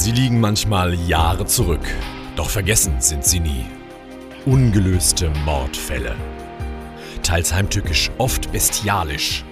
Sie 0.00 0.12
liegen 0.12 0.40
manchmal 0.40 0.94
Jahre 0.94 1.44
zurück, 1.44 1.86
doch 2.34 2.48
vergessen 2.48 2.94
sind 3.00 3.22
sie 3.22 3.38
nie. 3.38 3.66
Ungelöste 4.46 5.28
Mordfälle. 5.44 6.16
Teils 7.22 7.52
heimtückisch, 7.52 8.10
oft 8.16 8.50
bestialisch. 8.50 9.44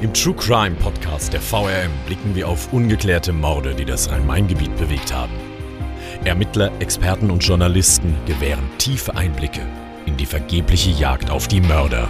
Im 0.00 0.12
True 0.12 0.34
Crime 0.34 0.74
Podcast 0.74 1.32
der 1.32 1.40
VRM 1.40 1.92
blicken 2.06 2.34
wir 2.34 2.48
auf 2.48 2.72
ungeklärte 2.72 3.32
Morde, 3.32 3.76
die 3.76 3.84
das 3.84 4.10
Rhein-Main-Gebiet 4.10 4.76
bewegt 4.78 5.14
haben. 5.14 5.34
Ermittler, 6.24 6.72
Experten 6.80 7.30
und 7.30 7.44
Journalisten 7.44 8.16
gewähren 8.26 8.68
tiefe 8.78 9.14
Einblicke 9.14 9.62
in 10.06 10.16
die 10.16 10.26
vergebliche 10.26 10.90
Jagd 10.90 11.30
auf 11.30 11.46
die 11.46 11.60
Mörder. 11.60 12.08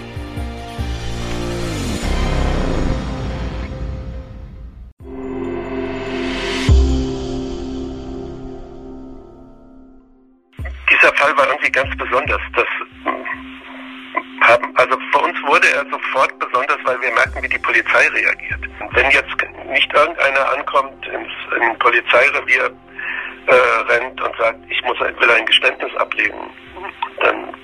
Wurde 15.46 15.68
er 15.68 15.84
sofort 15.90 16.38
besonders, 16.38 16.78
weil 16.84 17.00
wir 17.00 17.12
merken, 17.12 17.42
wie 17.42 17.48
die 17.48 17.58
Polizei 17.58 18.08
reagiert. 18.08 18.60
Wenn 18.92 19.10
jetzt 19.10 19.34
nicht 19.70 19.92
irgendeiner 19.92 20.52
ankommt 20.52 21.06
ins, 21.06 21.32
im 21.60 21.78
Polizeirevier 21.78 22.70
äh, 23.46 23.92
rennt 23.92 24.20
und 24.20 24.36
sagt, 24.36 24.58
ich 24.68 24.82
muss 24.84 24.98
will 25.00 25.30
ein 25.30 25.46
Geständnis 25.46 25.94
ablegen, 25.96 26.38
dann 27.20 27.54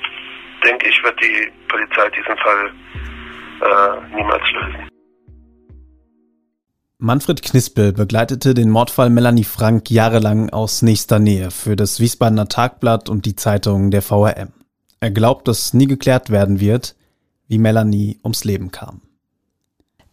denke 0.64 0.88
ich, 0.88 1.02
wird 1.02 1.20
die 1.22 1.52
Polizei 1.68 2.08
diesen 2.10 2.36
Fall 2.38 2.72
äh, 3.60 4.16
niemals 4.16 4.44
lösen. 4.52 4.88
Manfred 7.00 7.42
Knispel 7.42 7.92
begleitete 7.92 8.54
den 8.54 8.70
Mordfall 8.70 9.08
Melanie 9.08 9.44
Frank 9.44 9.88
jahrelang 9.88 10.50
aus 10.50 10.82
nächster 10.82 11.20
Nähe 11.20 11.52
für 11.52 11.76
das 11.76 12.00
Wiesbadener 12.00 12.48
Tagblatt 12.48 13.08
und 13.08 13.24
die 13.24 13.36
Zeitung 13.36 13.92
der 13.92 14.02
VRM. 14.02 14.52
Er 14.98 15.12
glaubt, 15.12 15.46
dass 15.46 15.74
nie 15.74 15.86
geklärt 15.86 16.30
werden 16.30 16.58
wird, 16.58 16.96
wie 17.48 17.58
Melanie 17.58 18.18
ums 18.22 18.44
Leben 18.44 18.70
kam. 18.70 19.00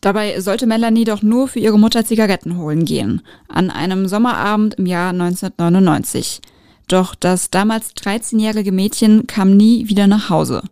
Dabei 0.01 0.39
sollte 0.39 0.67
Melanie 0.67 1.03
doch 1.03 1.21
nur 1.21 1.47
für 1.47 1.59
ihre 1.59 1.79
Mutter 1.79 2.05
Zigaretten 2.05 2.57
holen 2.57 2.85
gehen, 2.85 3.21
an 3.47 3.69
einem 3.69 4.07
Sommerabend 4.07 4.75
im 4.75 4.85
Jahr 4.85 5.09
1999. 5.09 6.41
Doch 6.87 7.15
das 7.15 7.49
damals 7.49 7.95
13-jährige 7.95 8.71
Mädchen 8.71 9.25
kam 9.25 9.57
nie 9.57 9.89
wieder 9.89 10.07
nach 10.07 10.29
Hause. 10.29 10.63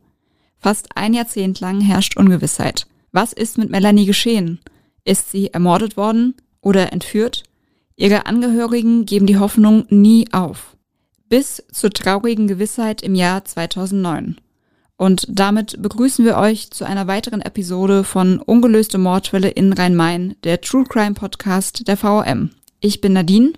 Fast 0.60 0.96
ein 0.96 1.14
Jahrzehnt 1.14 1.60
lang 1.60 1.82
herrscht 1.82 2.16
Ungewissheit. 2.16 2.86
Was 3.12 3.34
ist 3.34 3.58
mit 3.58 3.70
Melanie 3.70 4.06
geschehen? 4.06 4.60
Ist 5.04 5.32
sie 5.32 5.52
ermordet 5.52 5.98
worden 5.98 6.36
oder 6.62 6.94
entführt? 6.94 7.44
Ihre 7.96 8.26
Angehörigen 8.26 9.06
geben 9.06 9.26
die 9.26 9.38
Hoffnung 9.38 9.86
nie 9.90 10.32
auf. 10.32 10.78
Bis 11.28 11.64
zur 11.72 11.90
traurigen 11.90 12.48
Gewissheit 12.48 13.02
im 13.02 13.16
Jahr 13.16 13.44
2009. 13.44 14.38
Und 14.98 15.26
damit 15.28 15.82
begrüßen 15.82 16.24
wir 16.24 16.38
euch 16.38 16.72
zu 16.72 16.86
einer 16.86 17.08
weiteren 17.08 17.42
Episode 17.42 18.04
von 18.04 18.40
Ungelöste 18.40 18.98
Mordfälle 18.98 19.50
in 19.50 19.74
Rhein-Main, 19.74 20.36
der 20.44 20.62
True 20.62 20.86
Crime 20.88 21.14
Podcast 21.14 21.88
der 21.88 21.98
VOM. 21.98 22.52
Ich 22.80 23.02
bin 23.02 23.14
Nadine. 23.14 23.54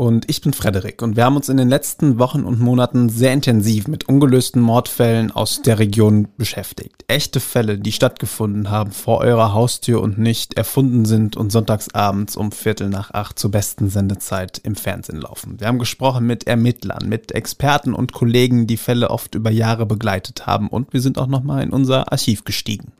Und 0.00 0.30
ich 0.30 0.40
bin 0.40 0.54
Frederik 0.54 1.02
und 1.02 1.16
wir 1.16 1.26
haben 1.26 1.36
uns 1.36 1.50
in 1.50 1.58
den 1.58 1.68
letzten 1.68 2.18
Wochen 2.18 2.44
und 2.44 2.58
Monaten 2.58 3.10
sehr 3.10 3.34
intensiv 3.34 3.86
mit 3.86 4.08
ungelösten 4.08 4.62
Mordfällen 4.62 5.30
aus 5.30 5.60
der 5.60 5.78
Region 5.78 6.28
beschäftigt. 6.38 7.04
Echte 7.06 7.38
Fälle, 7.38 7.76
die 7.76 7.92
stattgefunden 7.92 8.70
haben 8.70 8.92
vor 8.92 9.18
eurer 9.18 9.52
Haustür 9.52 10.00
und 10.00 10.16
nicht 10.16 10.54
erfunden 10.54 11.04
sind 11.04 11.36
und 11.36 11.52
sonntagsabends 11.52 12.34
um 12.38 12.50
Viertel 12.50 12.88
nach 12.88 13.10
acht 13.10 13.38
zur 13.38 13.50
besten 13.50 13.90
Sendezeit 13.90 14.56
im 14.64 14.74
Fernsehen 14.74 15.20
laufen. 15.20 15.60
Wir 15.60 15.66
haben 15.66 15.78
gesprochen 15.78 16.26
mit 16.26 16.46
Ermittlern, 16.46 17.06
mit 17.06 17.32
Experten 17.32 17.92
und 17.92 18.14
Kollegen, 18.14 18.66
die 18.66 18.78
Fälle 18.78 19.10
oft 19.10 19.34
über 19.34 19.50
Jahre 19.50 19.84
begleitet 19.84 20.46
haben 20.46 20.68
und 20.68 20.94
wir 20.94 21.02
sind 21.02 21.18
auch 21.18 21.26
nochmal 21.26 21.62
in 21.62 21.74
unser 21.74 22.10
Archiv 22.10 22.44
gestiegen. 22.44 22.92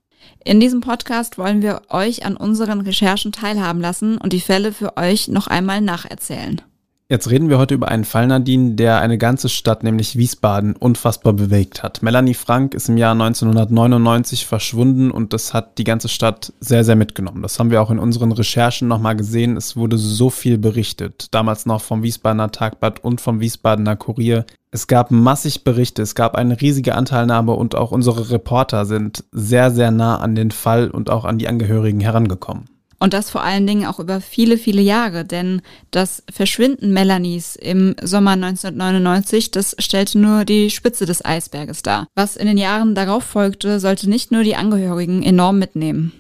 In 0.45 0.61
diesem 0.61 0.83
Podcast 0.83 1.39
wollen 1.39 1.63
wir 1.63 1.81
euch 1.89 2.27
an 2.27 2.37
unseren 2.37 2.83
Recherchen 2.83 3.33
teilhaben 3.33 3.81
lassen 3.81 4.19
und 4.19 4.35
die 4.35 4.41
Fälle 4.41 4.75
für 4.75 4.99
euch 4.99 5.29
noch 5.29 5.47
einmal 5.47 5.81
nacherzählen. 5.81 6.61
Jetzt 7.11 7.29
reden 7.29 7.49
wir 7.49 7.59
heute 7.59 7.75
über 7.75 7.89
einen 7.89 8.05
Fall, 8.05 8.29
Nadine, 8.29 8.77
der 8.77 9.01
eine 9.01 9.19
ganze 9.19 9.49
Stadt, 9.49 9.83
nämlich 9.83 10.15
Wiesbaden, 10.15 10.77
unfassbar 10.77 11.33
bewegt 11.33 11.83
hat. 11.83 12.05
Melanie 12.05 12.35
Frank 12.35 12.73
ist 12.73 12.89
im 12.89 12.97
Jahr 12.97 13.15
1999 13.15 14.47
verschwunden 14.47 15.11
und 15.11 15.33
das 15.33 15.53
hat 15.53 15.79
die 15.79 15.83
ganze 15.83 16.09
Stadt 16.09 16.53
sehr, 16.61 16.85
sehr 16.85 16.95
mitgenommen. 16.95 17.43
Das 17.43 17.59
haben 17.59 17.73
wir 17.73 17.83
auch 17.83 17.91
in 17.91 17.99
unseren 17.99 18.31
Recherchen 18.31 18.87
nochmal 18.87 19.17
gesehen. 19.17 19.57
Es 19.57 19.77
wurde 19.77 19.99
so 19.99 20.31
viel 20.31 20.57
berichtet, 20.57 21.27
damals 21.33 21.67
noch 21.67 21.83
vom 21.83 22.05
Wiesbadener 22.05 22.53
Tagblatt 22.53 23.03
und 23.03 23.21
vom 23.21 23.41
Wiesbadener 23.41 23.97
Kurier. 23.97 24.47
Es 24.71 24.87
gab 24.87 25.11
massig 25.11 25.65
Berichte, 25.65 26.03
es 26.03 26.15
gab 26.15 26.37
eine 26.37 26.61
riesige 26.61 26.95
Anteilnahme 26.95 27.55
und 27.55 27.75
auch 27.75 27.91
unsere 27.91 28.31
Reporter 28.31 28.85
sind 28.85 29.25
sehr, 29.33 29.73
sehr 29.73 29.91
nah 29.91 30.19
an 30.19 30.37
den 30.37 30.53
Fall 30.53 30.89
und 30.89 31.11
auch 31.11 31.25
an 31.25 31.39
die 31.39 31.49
Angehörigen 31.49 31.99
herangekommen. 31.99 32.67
Und 33.01 33.15
das 33.15 33.31
vor 33.31 33.43
allen 33.43 33.67
Dingen 33.67 33.87
auch 33.87 33.99
über 33.99 34.21
viele, 34.21 34.59
viele 34.59 34.83
Jahre, 34.83 35.25
denn 35.25 35.63
das 35.91 36.23
Verschwinden 36.31 36.93
Melanies 36.93 37.57
im 37.57 37.97
Sommer 38.03 38.33
1999, 38.33 39.51
das 39.51 39.75
stellte 39.79 40.19
nur 40.19 40.45
die 40.45 40.71
Spitze 40.71 41.07
des 41.07 41.25
Eisberges 41.25 41.83
dar. 41.83 42.07
Was 42.15 42.37
in 42.37 42.47
den 42.47 42.59
Jahren 42.59 42.95
darauf 42.95 43.25
folgte, 43.25 43.81
sollte 43.81 44.09
nicht 44.09 44.33
nur 44.33 44.43
die 44.43 44.55
Angehörigen 44.55 45.23
enorm 45.23 45.59
mitnehmen. 45.59 46.13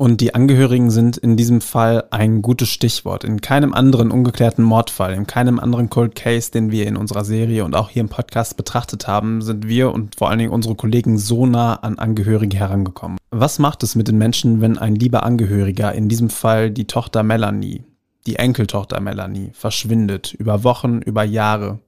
Und 0.00 0.20
die 0.20 0.32
Angehörigen 0.32 0.92
sind 0.92 1.16
in 1.16 1.36
diesem 1.36 1.60
Fall 1.60 2.04
ein 2.12 2.40
gutes 2.40 2.68
Stichwort. 2.68 3.24
In 3.24 3.40
keinem 3.40 3.74
anderen 3.74 4.12
ungeklärten 4.12 4.62
Mordfall, 4.62 5.12
in 5.12 5.26
keinem 5.26 5.58
anderen 5.58 5.90
Cold 5.90 6.14
Case, 6.14 6.52
den 6.52 6.70
wir 6.70 6.86
in 6.86 6.96
unserer 6.96 7.24
Serie 7.24 7.64
und 7.64 7.74
auch 7.74 7.90
hier 7.90 8.02
im 8.02 8.08
Podcast 8.08 8.56
betrachtet 8.56 9.08
haben, 9.08 9.42
sind 9.42 9.66
wir 9.66 9.92
und 9.92 10.14
vor 10.14 10.30
allen 10.30 10.38
Dingen 10.38 10.52
unsere 10.52 10.76
Kollegen 10.76 11.18
so 11.18 11.46
nah 11.46 11.74
an 11.74 11.98
Angehörige 11.98 12.56
herangekommen. 12.56 13.18
Was 13.32 13.58
macht 13.58 13.82
es 13.82 13.96
mit 13.96 14.06
den 14.06 14.18
Menschen, 14.18 14.60
wenn 14.60 14.78
ein 14.78 14.94
lieber 14.94 15.24
Angehöriger, 15.24 15.92
in 15.92 16.08
diesem 16.08 16.30
Fall 16.30 16.70
die 16.70 16.86
Tochter 16.86 17.24
Melanie, 17.24 17.82
die 18.24 18.36
Enkeltochter 18.36 19.00
Melanie, 19.00 19.50
verschwindet 19.52 20.32
über 20.32 20.62
Wochen, 20.62 21.02
über 21.02 21.24
Jahre 21.24 21.80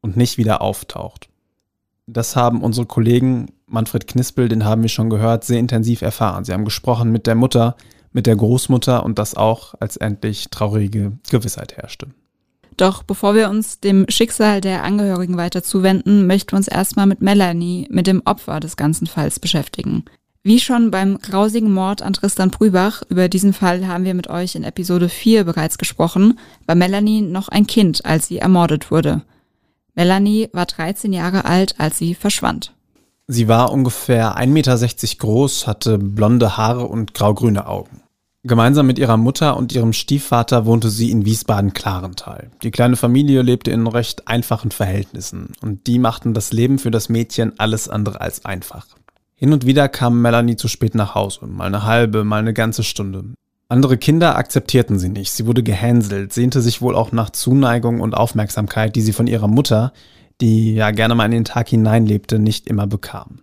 und 0.00 0.16
nicht 0.16 0.38
wieder 0.38 0.62
auftaucht? 0.62 1.28
Das 2.06 2.36
haben 2.36 2.62
unsere 2.62 2.86
Kollegen 2.86 3.48
Manfred 3.74 4.06
Knispel, 4.06 4.48
den 4.48 4.64
haben 4.64 4.80
wir 4.80 4.88
schon 4.88 5.10
gehört, 5.10 5.44
sehr 5.44 5.58
intensiv 5.58 6.00
erfahren. 6.00 6.44
Sie 6.44 6.52
haben 6.54 6.64
gesprochen 6.64 7.12
mit 7.12 7.26
der 7.26 7.34
Mutter, 7.34 7.76
mit 8.12 8.26
der 8.26 8.36
Großmutter 8.36 9.04
und 9.04 9.18
das 9.18 9.34
auch, 9.34 9.74
als 9.80 9.98
endlich 9.98 10.48
traurige 10.48 11.12
Gewissheit 11.30 11.76
herrschte. 11.76 12.06
Doch 12.76 13.02
bevor 13.02 13.34
wir 13.34 13.50
uns 13.50 13.80
dem 13.80 14.06
Schicksal 14.08 14.60
der 14.60 14.82
Angehörigen 14.82 15.36
weiter 15.36 15.62
zuwenden, 15.62 16.26
möchten 16.26 16.52
wir 16.52 16.56
uns 16.56 16.68
erstmal 16.68 17.06
mit 17.06 17.20
Melanie, 17.20 17.86
mit 17.90 18.06
dem 18.06 18.22
Opfer 18.24 18.58
des 18.60 18.76
ganzen 18.76 19.06
Falls 19.06 19.38
beschäftigen. 19.38 20.04
Wie 20.42 20.60
schon 20.60 20.90
beim 20.90 21.18
grausigen 21.18 21.72
Mord 21.72 22.02
an 22.02 22.12
Tristan 22.12 22.50
Brübach, 22.50 23.02
über 23.08 23.28
diesen 23.28 23.52
Fall 23.52 23.86
haben 23.86 24.04
wir 24.04 24.14
mit 24.14 24.28
euch 24.28 24.56
in 24.56 24.64
Episode 24.64 25.08
4 25.08 25.44
bereits 25.44 25.78
gesprochen, 25.78 26.38
war 26.66 26.74
Melanie 26.74 27.22
noch 27.22 27.48
ein 27.48 27.66
Kind, 27.66 28.04
als 28.04 28.26
sie 28.26 28.38
ermordet 28.38 28.90
wurde. 28.90 29.22
Melanie 29.94 30.50
war 30.52 30.66
13 30.66 31.12
Jahre 31.12 31.44
alt, 31.44 31.76
als 31.78 31.98
sie 31.98 32.14
verschwand. 32.14 32.73
Sie 33.26 33.48
war 33.48 33.72
ungefähr 33.72 34.36
1,60 34.36 34.46
Meter 34.48 34.76
groß, 35.18 35.66
hatte 35.66 35.98
blonde 35.98 36.56
Haare 36.56 36.86
und 36.86 37.14
graugrüne 37.14 37.66
Augen. 37.66 38.02
Gemeinsam 38.46 38.86
mit 38.86 38.98
ihrer 38.98 39.16
Mutter 39.16 39.56
und 39.56 39.72
ihrem 39.72 39.94
Stiefvater 39.94 40.66
wohnte 40.66 40.90
sie 40.90 41.10
in 41.10 41.24
Wiesbaden-Klarental. 41.24 42.50
Die 42.62 42.70
kleine 42.70 42.96
Familie 42.96 43.40
lebte 43.40 43.70
in 43.70 43.86
recht 43.86 44.28
einfachen 44.28 44.70
Verhältnissen 44.70 45.52
und 45.62 45.86
die 45.86 45.98
machten 45.98 46.34
das 46.34 46.52
Leben 46.52 46.78
für 46.78 46.90
das 46.90 47.08
Mädchen 47.08 47.58
alles 47.58 47.88
andere 47.88 48.20
als 48.20 48.44
einfach. 48.44 48.86
Hin 49.34 49.54
und 49.54 49.64
wieder 49.64 49.88
kam 49.88 50.20
Melanie 50.20 50.56
zu 50.56 50.68
spät 50.68 50.94
nach 50.94 51.14
Hause, 51.14 51.46
mal 51.46 51.68
eine 51.68 51.84
halbe, 51.84 52.24
mal 52.24 52.40
eine 52.40 52.52
ganze 52.52 52.82
Stunde. 52.82 53.24
Andere 53.70 53.96
Kinder 53.96 54.36
akzeptierten 54.36 54.98
sie 54.98 55.08
nicht, 55.08 55.32
sie 55.32 55.46
wurde 55.46 55.62
gehänselt, 55.62 56.34
sehnte 56.34 56.60
sich 56.60 56.82
wohl 56.82 56.94
auch 56.94 57.12
nach 57.12 57.30
Zuneigung 57.30 58.00
und 58.02 58.14
Aufmerksamkeit, 58.14 58.94
die 58.94 59.00
sie 59.00 59.14
von 59.14 59.26
ihrer 59.26 59.48
Mutter, 59.48 59.94
die 60.40 60.74
ja 60.74 60.90
gerne 60.90 61.14
mal 61.14 61.26
in 61.26 61.32
den 61.32 61.44
Tag 61.44 61.68
hineinlebte, 61.68 62.38
nicht 62.38 62.66
immer 62.66 62.86
bekam. 62.86 63.40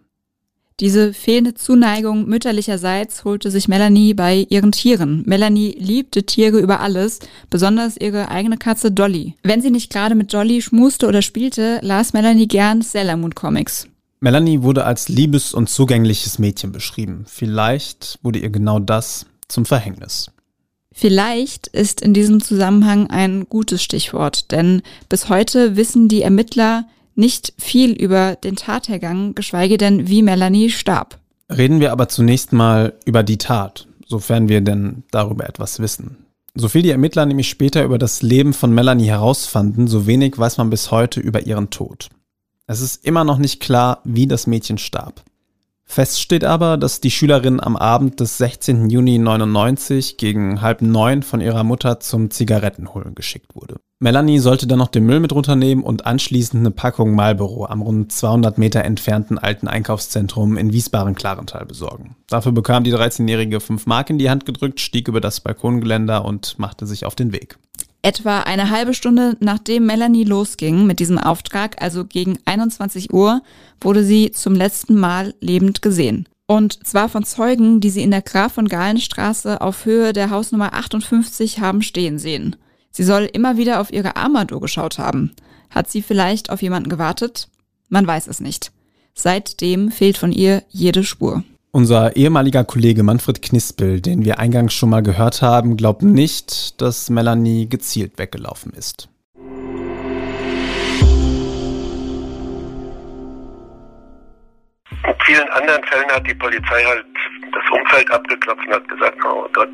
Diese 0.80 1.14
fehlende 1.14 1.54
Zuneigung 1.54 2.28
mütterlicherseits 2.28 3.24
holte 3.24 3.52
sich 3.52 3.68
Melanie 3.68 4.16
bei 4.16 4.48
ihren 4.50 4.72
Tieren. 4.72 5.22
Melanie 5.28 5.76
liebte 5.78 6.24
Tiere 6.24 6.60
über 6.60 6.80
alles, 6.80 7.20
besonders 7.52 7.98
ihre 7.98 8.30
eigene 8.30 8.58
Katze 8.58 8.92
Dolly. 8.92 9.36
Wenn 9.44 9.62
sie 9.62 9.70
nicht 9.70 9.92
gerade 9.92 10.16
mit 10.16 10.34
Dolly 10.34 10.60
schmuste 10.60 11.08
oder 11.08 11.22
spielte, 11.22 11.78
las 11.84 12.14
Melanie 12.14 12.48
gern 12.48 12.82
Sailor 12.82 13.18
Moon 13.18 13.36
Comics. 13.36 13.88
Melanie 14.22 14.64
wurde 14.64 14.86
als 14.86 15.08
liebes 15.08 15.54
und 15.54 15.70
zugängliches 15.70 16.40
Mädchen 16.40 16.72
beschrieben. 16.72 17.26
Vielleicht 17.28 18.18
wurde 18.24 18.40
ihr 18.40 18.50
genau 18.50 18.80
das 18.80 19.28
zum 19.48 19.66
Verhängnis. 19.66 20.32
Vielleicht 21.02 21.66
ist 21.66 22.02
in 22.02 22.14
diesem 22.14 22.44
Zusammenhang 22.44 23.10
ein 23.10 23.50
gutes 23.50 23.82
Stichwort, 23.82 24.52
denn 24.52 24.84
bis 25.10 25.30
heute 25.30 25.76
wissen 25.76 26.10
die 26.10 26.22
Ermittler 26.22 26.86
nicht 27.16 27.54
viel 27.58 27.94
über 27.94 28.36
den 28.36 28.56
Tathergang, 28.56 29.34
geschweige 29.34 29.80
denn, 29.80 30.10
wie 30.10 30.22
Melanie 30.22 30.70
starb. 30.70 31.18
Reden 31.50 31.80
wir 31.80 31.92
aber 31.92 32.08
zunächst 32.08 32.54
mal 32.54 32.94
über 33.04 33.24
die 33.24 33.40
Tat, 33.40 33.88
sofern 34.06 34.48
wir 34.48 34.62
denn 34.62 35.02
darüber 35.10 35.50
etwas 35.50 35.80
wissen. 35.80 36.18
So 36.54 36.70
viel 36.70 36.84
die 36.84 36.92
Ermittler 36.92 37.26
nämlich 37.26 37.50
später 37.50 37.84
über 37.84 37.98
das 37.98 38.22
Leben 38.22 38.54
von 38.54 38.72
Melanie 38.72 39.08
herausfanden, 39.08 39.88
so 39.88 40.06
wenig 40.06 40.38
weiß 40.38 40.60
man 40.60 40.70
bis 40.70 40.92
heute 40.92 41.20
über 41.20 41.48
ihren 41.48 41.72
Tod. 41.72 42.10
Es 42.68 42.80
ist 42.80 43.04
immer 43.04 43.24
noch 43.24 43.40
nicht 43.40 43.60
klar, 43.60 44.02
wie 44.04 44.28
das 44.28 44.46
Mädchen 44.46 44.78
starb. 44.78 45.24
Fest 45.92 46.22
steht 46.22 46.46
aber, 46.46 46.78
dass 46.78 47.02
die 47.02 47.12
Schülerin 47.12 47.60
am 47.60 47.76
Abend 47.76 48.22
des 48.22 48.38
16. 48.38 48.90
Juni 48.90 49.18
99 49.18 50.16
gegen 50.16 50.62
halb 50.62 50.82
neun 50.82 51.22
von 51.22 51.42
ihrer 51.42 51.66
Mutter 51.66 52.00
zum 52.00 52.32
Zigarettenholen 52.32 53.14
geschickt 53.14 53.54
wurde. 53.56 53.76
Melanie 54.00 54.40
sollte 54.40 54.68
dann 54.68 54.80
noch 54.80 54.88
den 54.88 55.06
Müll 55.06 55.20
mit 55.20 55.34
runternehmen 55.34 55.84
und 55.84 56.06
anschließend 56.06 56.62
eine 56.62 56.72
Packung 56.72 57.14
Marlboro 57.14 57.66
am 57.66 57.82
rund 57.82 58.10
200 58.10 58.58
Meter 58.58 58.86
entfernten 58.86 59.38
alten 59.38 59.68
Einkaufszentrum 59.68 60.56
in 60.56 60.72
Wiesbaden-Klarental 60.72 61.66
besorgen. 61.66 62.16
Dafür 62.30 62.54
bekam 62.54 62.86
die 62.86 62.94
13-Jährige 62.94 63.60
fünf 63.60 63.86
Mark 63.86 64.10
in 64.10 64.18
die 64.18 64.30
Hand 64.30 64.46
gedrückt, 64.46 64.80
stieg 64.80 65.10
über 65.10 65.20
das 65.20 65.42
Balkongeländer 65.42 66.24
und 66.24 66.58
machte 66.58 66.88
sich 66.88 67.06
auf 67.06 67.16
den 67.16 67.34
Weg. 67.34 67.58
Etwa 68.04 68.42
eine 68.42 68.72
halbe 68.72 68.94
Stunde 68.96 69.38
nachdem 69.40 69.86
Melanie 69.86 70.24
losging 70.24 70.88
mit 70.88 71.00
diesem 71.00 71.20
Auftrag, 71.20 71.82
also 71.82 72.04
gegen 72.06 72.40
21 72.46 73.14
Uhr, 73.14 73.42
wurde 73.80 74.04
sie 74.04 74.32
zum 74.32 74.56
letzten 74.56 74.96
Mal 74.96 75.36
lebend 75.40 75.82
gesehen. 75.82 76.28
Und 76.48 76.86
zwar 76.86 77.10
von 77.10 77.24
Zeugen, 77.24 77.80
die 77.80 77.92
sie 77.92 78.02
in 78.02 78.12
der 78.12 78.24
Graf 78.24 78.54
von 78.54 78.68
Galenstraße 78.68 79.62
auf 79.62 79.86
Höhe 79.86 80.14
der 80.14 80.32
Hausnummer 80.32 80.74
58 80.74 81.60
haben 81.60 81.82
stehen 81.82 82.18
sehen. 82.18 82.56
Sie 82.92 83.04
soll 83.04 83.30
immer 83.32 83.56
wieder 83.56 83.80
auf 83.80 83.94
ihre 83.94 84.16
Armadur 84.16 84.60
geschaut 84.60 84.98
haben. 84.98 85.32
Hat 85.70 85.90
sie 85.90 86.02
vielleicht 86.02 86.50
auf 86.50 86.62
jemanden 86.62 86.90
gewartet? 86.90 87.48
Man 87.88 88.06
weiß 88.06 88.28
es 88.28 88.42
nicht. 88.42 88.72
Seitdem 89.14 89.92
fehlt 89.92 90.18
von 90.18 90.32
ihr 90.32 90.64
jede 90.70 91.04
Spur. 91.04 91.44
Unser 91.74 92.18
ehemaliger 92.18 92.66
Kollege 92.66 93.02
Manfred 93.02 93.42
Knispel, 93.42 94.02
den 94.02 94.26
wir 94.26 94.40
eingangs 94.40 94.74
schon 94.74 94.90
mal 94.90 95.02
gehört 95.02 95.42
haben, 95.42 95.78
glaubt 95.78 96.02
nicht, 96.02 96.82
dass 96.82 97.10
Melanie 97.10 97.70
gezielt 97.70 98.20
weggelaufen 98.20 98.74
ist. 98.74 99.08
In 104.92 105.16
vielen 105.26 105.50
anderen 105.52 105.82
Fällen 105.86 106.12
hat 106.12 106.28
die 106.28 106.34
Polizei 106.34 106.84
halt 106.84 107.06
das 107.54 107.80
Umfeld 107.80 108.12
abgeklopft 108.12 108.68
und 108.68 108.74
hat 108.74 108.90
gesagt, 108.90 109.18
oh 109.24 109.48
Gott, 109.54 109.70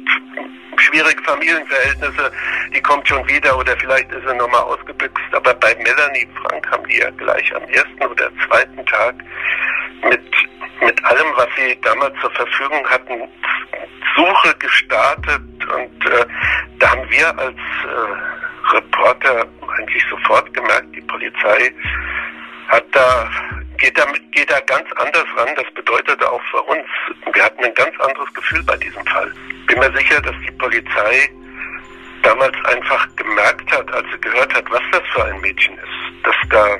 schwierige 0.78 1.24
Familienverhältnisse, 1.24 2.32
die 2.76 2.82
kommt 2.82 3.08
schon 3.08 3.28
wieder 3.28 3.58
oder 3.58 3.76
vielleicht 3.78 4.12
ist 4.12 4.22
sie 4.28 4.36
nochmal 4.36 4.62
ausgebüxt. 4.62 5.24
Aber 5.32 5.52
bei 5.56 5.76
Melanie 5.78 6.28
Frank 6.44 6.70
haben 6.70 6.88
die 6.88 6.98
ja 6.98 7.10
gleich 7.10 7.56
am 7.56 7.64
ersten 7.64 8.06
oder 8.06 8.30
zweiten 8.48 8.86
Tag 8.86 9.16
mit 10.04 10.22
mit 10.82 11.06
allem, 11.06 11.28
was 11.36 11.48
sie 11.58 11.80
damals 11.82 12.14
zur 12.22 12.32
Verfügung 12.32 12.88
hatten, 12.88 13.28
Suche 14.16 14.56
gestartet 14.60 15.42
und 15.76 16.06
äh, 16.06 16.26
da 16.80 16.92
haben 16.92 17.10
wir 17.10 17.28
als 17.40 17.56
äh, 17.56 18.76
Reporter 18.76 19.46
eigentlich 19.78 20.04
sofort 20.10 20.54
gemerkt, 20.54 20.96
die 20.96 21.02
Polizei 21.02 21.74
hat 22.68 22.86
da 22.92 23.30
geht 23.78 23.98
da 23.98 24.06
geht 24.32 24.50
da 24.52 24.60
ganz 24.62 24.92
anders 24.98 25.26
ran. 25.38 25.50
Das 25.56 25.72
bedeutete 25.74 26.30
auch 26.30 26.42
für 26.52 26.62
uns, 26.64 26.86
wir 27.32 27.44
hatten 27.44 27.64
ein 27.64 27.74
ganz 27.76 27.98
anderes 28.00 28.34
Gefühl 28.34 28.64
bei 28.64 28.78
diesem 28.78 29.06
Fall. 29.06 29.32
Bin 29.68 29.80
mir 29.80 29.92
sicher, 29.96 30.22
dass 30.22 30.36
die 30.46 30.52
Polizei 30.54 31.30
damals 32.24 32.56
einfach 32.66 33.08
gemerkt 33.16 33.72
hat, 33.72 33.92
als 33.94 34.06
sie 34.12 34.20
gehört 34.20 34.54
hat, 34.54 34.70
was 34.72 34.82
das 34.92 35.02
für 35.14 35.26
ein 35.26 35.40
Mädchen 35.42 35.78
ist, 35.78 36.26
dass 36.26 36.36
da 36.50 36.78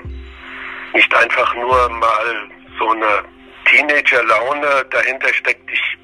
nicht 0.94 1.16
einfach 1.16 1.54
nur 1.56 1.90
mal 1.90 2.50
so 2.78 2.90
eine 2.90 3.24
Teenager-Laune 3.66 4.86
dahinter 4.92 5.34
steckt, 5.34 5.70
ich 5.72 5.98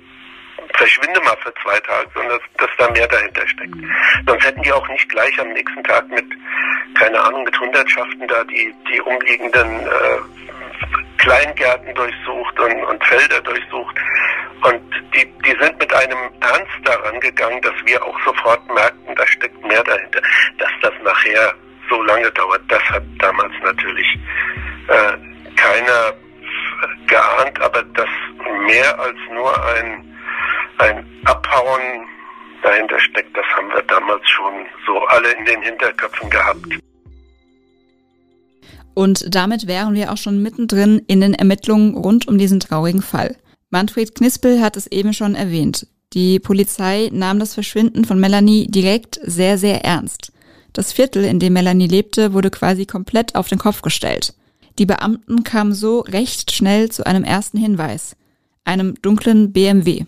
verschwinde 0.76 1.20
mal 1.22 1.38
für 1.44 1.54
zwei 1.64 1.80
Tage, 1.82 2.10
sondern 2.14 2.40
dass, 2.40 2.68
dass 2.68 2.78
da 2.78 2.92
mehr 2.92 3.08
dahinter 3.08 3.48
steckt. 3.48 3.76
Mhm. 3.76 3.92
Sonst 4.28 4.46
hätten 4.46 4.62
die 4.64 4.72
auch 4.72 4.88
nicht 4.90 5.10
gleich 5.10 5.40
am 5.40 5.50
nächsten 5.50 5.84
Tag 5.84 6.08
mit, 6.10 6.26
keine 6.96 7.20
Ahnung, 7.22 7.44
mit 7.44 7.60
Hundertschaften 7.60 8.28
da 8.28 8.44
die, 8.46 8.74
die 8.92 9.02
umliegenden 9.02 9.88
äh, 9.88 10.20
Kleingärten 11.18 11.94
durchsucht 11.96 12.60
und, 12.60 12.84
und 12.84 13.04
Felder 13.06 13.42
durchsucht. 13.42 13.96
Und 14.64 14.82
die, 15.14 15.26
die 15.46 15.58
sind 15.60 15.78
mit 15.80 15.94
einem 15.94 16.32
Ernst 16.40 16.80
daran 16.84 17.20
gegangen, 17.20 17.62
dass 17.62 17.74
wir 17.86 18.04
auch 18.04 18.18
sofort 18.26 18.66
merkten, 18.74 19.16
da 19.16 19.28
steckt 19.28 19.66
mehr 19.66 19.84
dahinter. 19.84 20.22
Dass 20.58 20.72
das 20.82 20.94
nachher 21.04 21.54
so 21.90 22.02
lange 22.04 22.32
dauert, 22.32 22.62
das 22.70 22.84
hat 22.90 23.04
damals 23.20 23.54
natürlich 23.62 24.08
äh, 24.88 25.18
keiner 25.56 26.14
geahnt, 27.08 27.60
aber 27.62 27.84
dass 27.84 28.10
mehr 28.68 29.00
als 29.00 29.18
nur 29.32 29.66
ein, 29.76 30.16
ein 30.80 31.06
Abhauen 31.26 32.08
dahinter 32.64 33.00
steckt, 33.00 33.36
das 33.36 33.46
haben 33.56 33.70
wir 33.70 33.84
damals 33.84 34.28
schon 34.30 34.66
so 34.86 35.00
alle 35.08 35.32
in 35.34 35.46
den 35.46 35.62
Hinterköpfen 35.62 36.30
gehabt. 36.30 36.80
Und 38.94 39.34
damit 39.34 39.68
wären 39.68 39.96
wir 39.96 40.12
auch 40.12 40.18
schon 40.18 40.42
mittendrin 40.42 41.02
in 41.08 41.22
den 41.22 41.34
Ermittlungen 41.34 41.96
rund 41.96 42.28
um 42.28 42.38
diesen 42.38 42.60
traurigen 42.60 43.02
Fall. 43.02 43.36
Manfred 43.70 44.14
Knispel 44.14 44.62
hat 44.62 44.78
es 44.78 44.88
eben 44.88 45.14
schon 45.14 45.34
erwähnt. 45.34 45.88
Die 46.14 46.40
Polizei 46.40 47.10
nahm 47.12 47.40
das 47.40 47.56
Verschwinden 47.56 48.06
von 48.06 48.20
Melanie 48.20 48.68
direkt 48.68 49.20
sehr, 49.24 49.58
sehr 49.58 49.84
ernst. 49.84 50.32
Das 50.74 50.94
Viertel, 50.94 51.24
in 51.24 51.40
dem 51.40 51.54
Melanie 51.54 51.88
lebte, 51.88 52.34
wurde 52.34 52.52
quasi 52.52 52.86
komplett 52.86 53.36
auf 53.36 53.48
den 53.48 53.58
Kopf 53.58 53.82
gestellt. 53.82 54.36
Die 54.80 54.86
Beamten 54.86 55.44
kamen 55.44 55.74
so 55.74 56.00
recht 56.00 56.52
schnell 56.52 56.90
zu 56.90 57.06
einem 57.06 57.24
ersten 57.24 57.58
Hinweis, 57.58 58.16
einem 58.66 58.96
dunklen 59.02 59.52
BMW. 59.52 60.06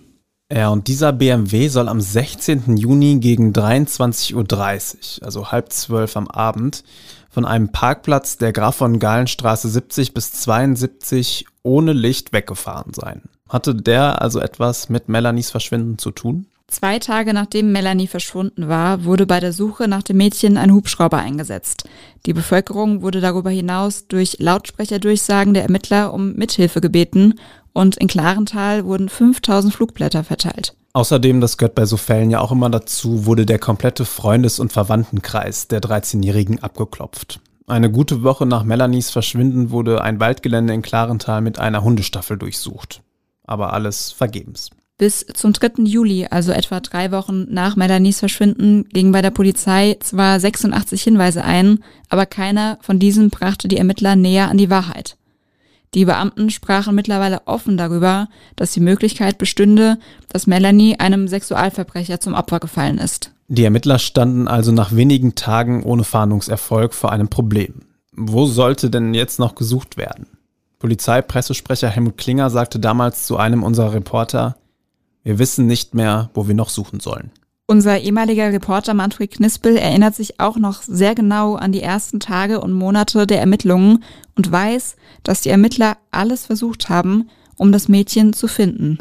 Ja, 0.51 0.69
und 0.69 0.87
dieser 0.87 1.11
BMW 1.11 1.69
soll 1.69 1.89
am 1.89 1.99
16. 1.99 2.77
Juni 2.77 3.19
gegen 3.19 3.51
23.30 3.51 4.35
Uhr, 4.35 5.25
also 5.25 5.51
halb 5.51 5.73
zwölf 5.73 6.15
am 6.17 6.27
Abend, 6.27 6.83
von 7.29 7.45
einem 7.45 7.71
Parkplatz 7.71 8.37
der 8.37 8.53
Graf 8.53 8.75
von 8.77 8.99
Galenstraße 8.99 9.67
70 9.67 10.13
bis 10.13 10.31
72 10.33 11.45
ohne 11.63 11.93
Licht 11.93 12.31
weggefahren 12.31 12.93
sein. 12.93 13.23
Hatte 13.49 13.75
der 13.75 14.21
also 14.21 14.39
etwas 14.39 14.89
mit 14.89 15.09
Melanies 15.09 15.51
Verschwinden 15.51 15.97
zu 15.97 16.11
tun? 16.11 16.45
Zwei 16.67 16.97
Tage 16.97 17.33
nachdem 17.33 17.71
Melanie 17.71 18.07
verschwunden 18.07 18.67
war, 18.67 19.05
wurde 19.05 19.27
bei 19.27 19.39
der 19.39 19.53
Suche 19.53 19.87
nach 19.87 20.01
dem 20.01 20.17
Mädchen 20.17 20.57
ein 20.57 20.73
Hubschrauber 20.73 21.17
eingesetzt. 21.17 21.87
Die 22.25 22.33
Bevölkerung 22.33 23.03
wurde 23.03 23.21
darüber 23.21 23.51
hinaus 23.51 24.07
durch 24.07 24.37
Lautsprecherdurchsagen 24.39 25.53
der 25.53 25.63
Ermittler 25.63 26.13
um 26.13 26.33
Mithilfe 26.33 26.81
gebeten 26.81 27.35
und 27.71 27.97
in 27.97 28.07
Klarental 28.07 28.85
wurden 28.85 29.09
5000 29.09 29.73
Flugblätter 29.73 30.23
verteilt. 30.23 30.75
Außerdem, 30.93 31.41
das 31.41 31.57
gehört 31.57 31.75
bei 31.75 31.85
so 31.85 31.97
Fällen 31.97 32.31
ja 32.31 32.39
auch 32.39 32.51
immer 32.51 32.69
dazu, 32.69 33.25
wurde 33.25 33.45
der 33.45 33.59
komplette 33.59 34.05
Freundes- 34.05 34.59
und 34.59 34.71
Verwandtenkreis 34.71 35.67
der 35.67 35.81
13-Jährigen 35.81 36.63
abgeklopft. 36.63 37.41
Eine 37.67 37.91
gute 37.91 38.23
Woche 38.23 38.45
nach 38.45 38.63
Melanies 38.63 39.11
Verschwinden 39.11 39.71
wurde 39.71 40.01
ein 40.01 40.19
Waldgelände 40.19 40.73
in 40.73 40.81
Klarental 40.81 41.41
mit 41.41 41.59
einer 41.59 41.83
Hundestaffel 41.83 42.37
durchsucht. 42.37 43.01
Aber 43.43 43.73
alles 43.73 44.11
vergebens. 44.11 44.69
Bis 44.97 45.25
zum 45.33 45.51
3. 45.51 45.83
Juli, 45.83 46.27
also 46.29 46.53
etwa 46.53 46.79
drei 46.79 47.11
Wochen 47.11 47.47
nach 47.49 47.75
Melanies 47.75 48.19
Verschwinden, 48.19 48.87
gingen 48.87 49.11
bei 49.11 49.21
der 49.21 49.31
Polizei 49.31 49.97
zwar 49.99 50.39
86 50.39 51.03
Hinweise 51.03 51.43
ein, 51.43 51.83
aber 52.07 52.25
keiner 52.25 52.77
von 52.79 52.97
diesen 52.97 53.29
brachte 53.29 53.67
die 53.67 53.75
Ermittler 53.75 54.15
näher 54.15 54.49
an 54.49 54.57
die 54.57 54.69
Wahrheit. 54.69 55.17
Die 55.95 56.05
Beamten 56.05 56.49
sprachen 56.49 56.95
mittlerweile 56.95 57.41
offen 57.45 57.75
darüber, 57.75 58.29
dass 58.55 58.71
die 58.71 58.79
Möglichkeit 58.79 59.37
bestünde, 59.37 59.97
dass 60.29 60.47
Melanie 60.47 60.97
einem 60.97 61.27
Sexualverbrecher 61.27 62.21
zum 62.21 62.33
Opfer 62.33 62.61
gefallen 62.61 62.97
ist. 62.97 63.31
Die 63.49 63.65
Ermittler 63.65 63.99
standen 63.99 64.47
also 64.47 64.71
nach 64.71 64.95
wenigen 64.95 65.35
Tagen 65.35 65.83
ohne 65.83 66.05
Fahndungserfolg 66.05 66.93
vor 66.93 67.11
einem 67.11 67.27
Problem. 67.27 67.81
Wo 68.13 68.45
sollte 68.45 68.89
denn 68.89 69.13
jetzt 69.13 69.39
noch 69.39 69.55
gesucht 69.55 69.97
werden? 69.97 70.27
Polizeipressesprecher 70.79 71.89
Helmut 71.89 72.17
Klinger 72.17 72.49
sagte 72.49 72.79
damals 72.79 73.25
zu 73.25 73.37
einem 73.37 73.63
unserer 73.63 73.93
Reporter, 73.93 74.55
wir 75.25 75.39
wissen 75.39 75.65
nicht 75.65 75.93
mehr, 75.95 76.29
wo 76.33 76.47
wir 76.47 76.55
noch 76.55 76.69
suchen 76.69 77.01
sollen. 77.01 77.31
Unser 77.67 77.99
ehemaliger 77.99 78.53
Reporter 78.53 78.93
Manfred 78.93 79.31
Knispel 79.31 79.75
erinnert 79.75 80.13
sich 80.13 80.39
auch 80.39 80.55
noch 80.55 80.83
sehr 80.83 81.15
genau 81.15 81.55
an 81.55 81.71
die 81.71 81.81
ersten 81.81 82.19
Tage 82.19 82.61
und 82.61 82.71
Monate 82.73 83.25
der 83.25 83.39
Ermittlungen 83.39 84.03
und 84.35 84.51
weiß, 84.51 84.95
dass 85.23 85.41
die 85.41 85.49
Ermittler 85.49 85.97
alles 86.11 86.45
versucht 86.45 86.89
haben, 86.89 87.27
um 87.57 87.71
das 87.71 87.89
Mädchen 87.89 88.33
zu 88.33 88.47
finden. 88.47 88.99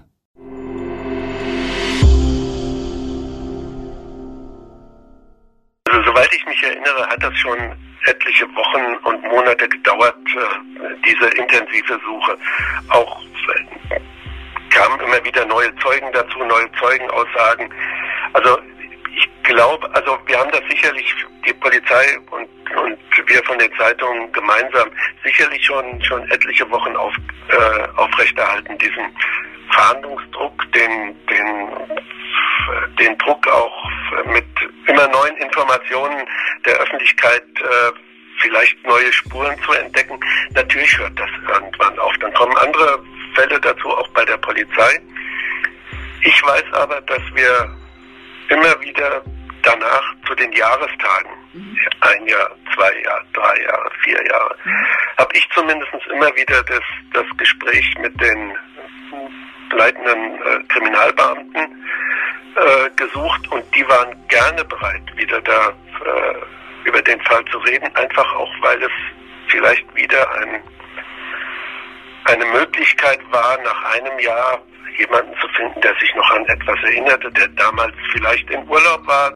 Also, 5.90 6.02
soweit 6.06 6.30
ich 6.34 6.46
mich 6.46 6.62
erinnere, 6.62 7.06
hat 7.06 7.22
das 7.22 7.36
schon 7.36 7.58
etliche 8.06 8.46
Wochen 8.46 9.06
und 9.06 9.22
Monate 9.30 9.68
gedauert, 9.68 10.16
äh, 10.16 10.94
diese 11.06 11.26
intensive 11.36 12.00
Suche. 12.06 12.38
Auch 12.88 13.23
kamen 14.74 15.00
immer 15.00 15.24
wieder 15.24 15.44
neue 15.46 15.74
Zeugen 15.76 16.12
dazu, 16.12 16.38
neue 16.40 16.70
Zeugenaussagen. 16.80 17.72
Also 18.32 18.58
ich 19.16 19.28
glaube, 19.44 19.88
also 19.94 20.18
wir 20.26 20.38
haben 20.38 20.50
das 20.50 20.62
sicherlich, 20.68 21.14
die 21.46 21.52
Polizei 21.54 22.18
und, 22.30 22.48
und 22.76 22.98
wir 23.26 23.42
von 23.44 23.58
den 23.58 23.72
Zeitungen 23.78 24.32
gemeinsam, 24.32 24.90
sicherlich 25.24 25.64
schon, 25.64 26.02
schon 26.02 26.28
etliche 26.30 26.68
Wochen 26.70 26.96
auf, 26.96 27.14
äh, 27.48 27.88
aufrechterhalten, 27.96 28.76
diesen 28.78 29.16
Fahndungsdruck, 29.70 30.72
den, 30.72 31.14
den, 31.26 31.68
den 32.98 33.18
Druck 33.18 33.46
auch 33.48 33.84
mit 34.26 34.46
immer 34.86 35.06
neuen 35.08 35.36
Informationen 35.36 36.26
der 36.66 36.74
Öffentlichkeit 36.78 37.44
äh, 37.60 37.92
vielleicht 38.38 38.84
neue 38.86 39.12
Spuren 39.12 39.56
zu 39.62 39.72
entdecken. 39.72 40.18
Natürlich 40.54 40.98
hört 40.98 41.18
das 41.18 41.30
irgendwann 41.48 41.98
auf. 41.98 42.12
Dann 42.20 42.34
kommen 42.34 42.56
andere 42.58 43.02
Fälle 43.34 43.60
dazu, 43.60 43.88
auch 43.88 44.08
bei 44.08 44.24
der 44.24 44.36
Polizei. 44.38 45.00
Ich 46.22 46.42
weiß 46.42 46.64
aber, 46.72 47.00
dass 47.02 47.22
wir 47.34 47.76
immer 48.48 48.80
wieder 48.80 49.22
danach 49.62 50.14
zu 50.26 50.34
den 50.34 50.52
Jahrestagen, 50.52 51.30
mhm. 51.52 51.76
ein 52.00 52.26
Jahr, 52.26 52.50
zwei 52.74 52.92
Jahre, 53.02 53.24
drei 53.32 53.62
Jahre, 53.62 53.90
vier 54.02 54.26
Jahre, 54.26 54.56
mhm. 54.64 54.86
habe 55.18 55.36
ich 55.36 55.48
zumindest 55.54 55.92
immer 56.12 56.34
wieder 56.36 56.62
das, 56.64 56.82
das 57.12 57.24
Gespräch 57.36 57.94
mit 57.98 58.18
den 58.20 58.56
leitenden 59.72 60.34
äh, 60.34 60.62
Kriminalbeamten 60.68 61.84
äh, 62.56 62.90
gesucht 62.96 63.50
und 63.50 63.64
die 63.74 63.86
waren 63.88 64.14
gerne 64.28 64.64
bereit, 64.64 65.02
wieder 65.16 65.40
da 65.40 65.68
äh, 65.68 66.88
über 66.88 67.02
den 67.02 67.20
Fall 67.22 67.44
zu 67.46 67.58
reden, 67.58 67.88
einfach 67.96 68.34
auch 68.36 68.52
weil 68.60 68.82
es 68.82 68.92
vielleicht 69.48 69.94
wieder 69.94 70.30
ein, 70.40 70.62
eine 72.24 72.44
Möglichkeit 72.46 73.20
war, 73.30 73.58
nach 73.62 73.94
einem 73.94 74.18
Jahr 74.18 74.60
jemanden 74.98 75.32
zu 75.40 75.48
finden, 75.56 75.80
der 75.80 75.92
sich 76.00 76.14
noch 76.16 76.30
an 76.30 76.44
etwas 76.46 76.78
erinnerte, 76.84 77.30
der 77.32 77.48
damals 77.48 77.94
vielleicht 78.12 78.48
im 78.50 78.62
Urlaub 78.68 79.06
war. 79.06 79.34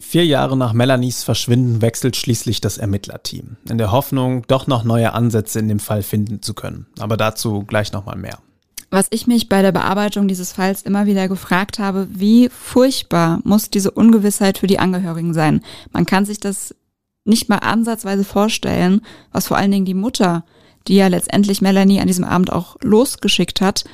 Vier 0.00 0.24
Jahre 0.24 0.56
nach 0.56 0.72
Melanies 0.72 1.24
Verschwinden 1.24 1.82
wechselt 1.82 2.16
schließlich 2.16 2.60
das 2.60 2.78
Ermittlerteam, 2.78 3.58
in 3.68 3.76
der 3.76 3.92
Hoffnung, 3.92 4.44
doch 4.48 4.66
noch 4.66 4.82
neue 4.82 5.12
Ansätze 5.12 5.58
in 5.58 5.68
dem 5.68 5.78
Fall 5.78 6.02
finden 6.02 6.40
zu 6.40 6.54
können. 6.54 6.86
Aber 6.98 7.16
dazu 7.16 7.64
gleich 7.64 7.92
nochmal 7.92 8.16
mehr. 8.16 8.38
Was 8.90 9.06
ich 9.10 9.28
mich 9.28 9.48
bei 9.48 9.62
der 9.62 9.70
Bearbeitung 9.70 10.26
dieses 10.26 10.52
Falls 10.52 10.82
immer 10.82 11.06
wieder 11.06 11.28
gefragt 11.28 11.78
habe, 11.78 12.08
wie 12.10 12.48
furchtbar 12.48 13.38
muss 13.44 13.70
diese 13.70 13.92
Ungewissheit 13.92 14.58
für 14.58 14.66
die 14.66 14.80
Angehörigen 14.80 15.32
sein? 15.32 15.62
Man 15.92 16.06
kann 16.06 16.24
sich 16.24 16.40
das 16.40 16.74
nicht 17.24 17.48
mal 17.48 17.58
ansatzweise 17.58 18.24
vorstellen, 18.24 19.02
was 19.30 19.46
vor 19.46 19.58
allen 19.58 19.70
Dingen 19.70 19.84
die 19.84 19.94
Mutter, 19.94 20.44
die 20.88 20.96
ja 20.96 21.08
letztendlich 21.08 21.60
Melanie 21.60 22.00
an 22.00 22.06
diesem 22.06 22.24
Abend 22.24 22.52
auch 22.52 22.76
losgeschickt 22.82 23.60
hat, 23.60 23.84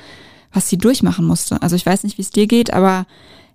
was 0.51 0.69
sie 0.69 0.77
durchmachen 0.77 1.25
musste. 1.25 1.61
Also 1.61 1.75
ich 1.75 1.85
weiß 1.85 2.03
nicht, 2.03 2.17
wie 2.17 2.21
es 2.21 2.31
dir 2.31 2.47
geht, 2.47 2.73
aber 2.73 3.05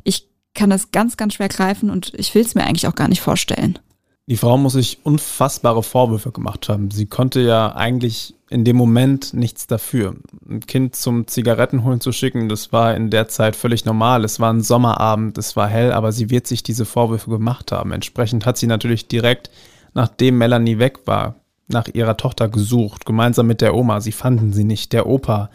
ich 0.05 0.29
kann 0.55 0.71
das 0.71 0.91
ganz, 0.91 1.17
ganz 1.17 1.35
schwer 1.35 1.49
greifen 1.49 1.91
und 1.91 2.13
ich 2.15 2.35
will 2.35 2.43
es 2.43 2.55
mir 2.55 2.65
eigentlich 2.65 2.87
auch 2.87 2.95
gar 2.95 3.09
nicht 3.09 3.21
vorstellen. 3.21 3.79
Die 4.27 4.37
Frau 4.37 4.57
muss 4.57 4.75
sich 4.75 5.01
unfassbare 5.03 5.83
Vorwürfe 5.83 6.31
gemacht 6.31 6.69
haben. 6.69 6.91
Sie 6.93 7.07
konnte 7.07 7.41
ja 7.41 7.75
eigentlich 7.75 8.35
in 8.51 8.65
dem 8.65 8.77
Moment 8.77 9.35
nichts 9.35 9.67
dafür. 9.67 10.15
Ein 10.49 10.61
Kind 10.61 10.95
zum 10.95 11.27
Zigarettenholen 11.27 12.01
zu 12.01 12.13
schicken, 12.13 12.49
das 12.49 12.73
war 12.73 12.95
in 12.95 13.11
der 13.11 13.27
Zeit 13.29 13.57
völlig 13.57 13.85
normal. 13.85 14.25
Es 14.25 14.39
war 14.39 14.53
ein 14.53 14.61
Sommerabend, 14.61 15.39
es 15.39 15.57
war 15.57 15.69
hell, 15.69 15.93
aber 15.93 16.13
sie 16.13 16.31
wird 16.31 16.47
sich 16.47 16.63
diese 16.63 16.85
Vorwürfe 16.85 17.31
gemacht 17.31 17.73
haben. 17.73 17.93
Entsprechend 17.93 18.47
hat 18.47 18.59
sie 18.59 18.69
natürlich 18.69 19.09
direkt, 19.09 19.51
nachdem 19.95 20.39
Melanie 20.39 20.79
weg 20.79 21.01
war, 21.07 21.42
nach 21.73 21.89
ihrer 21.93 22.17
Tochter 22.17 22.49
gesucht, 22.49 23.07
gemeinsam 23.07 23.47
mit 23.47 23.61
der 23.61 23.75
Oma. 23.75 24.01
Sie 24.01 24.13
fanden 24.13 24.53
sie 24.53 24.65
nicht. 24.65 24.93
Der 24.93 25.07
Opa 25.07 25.51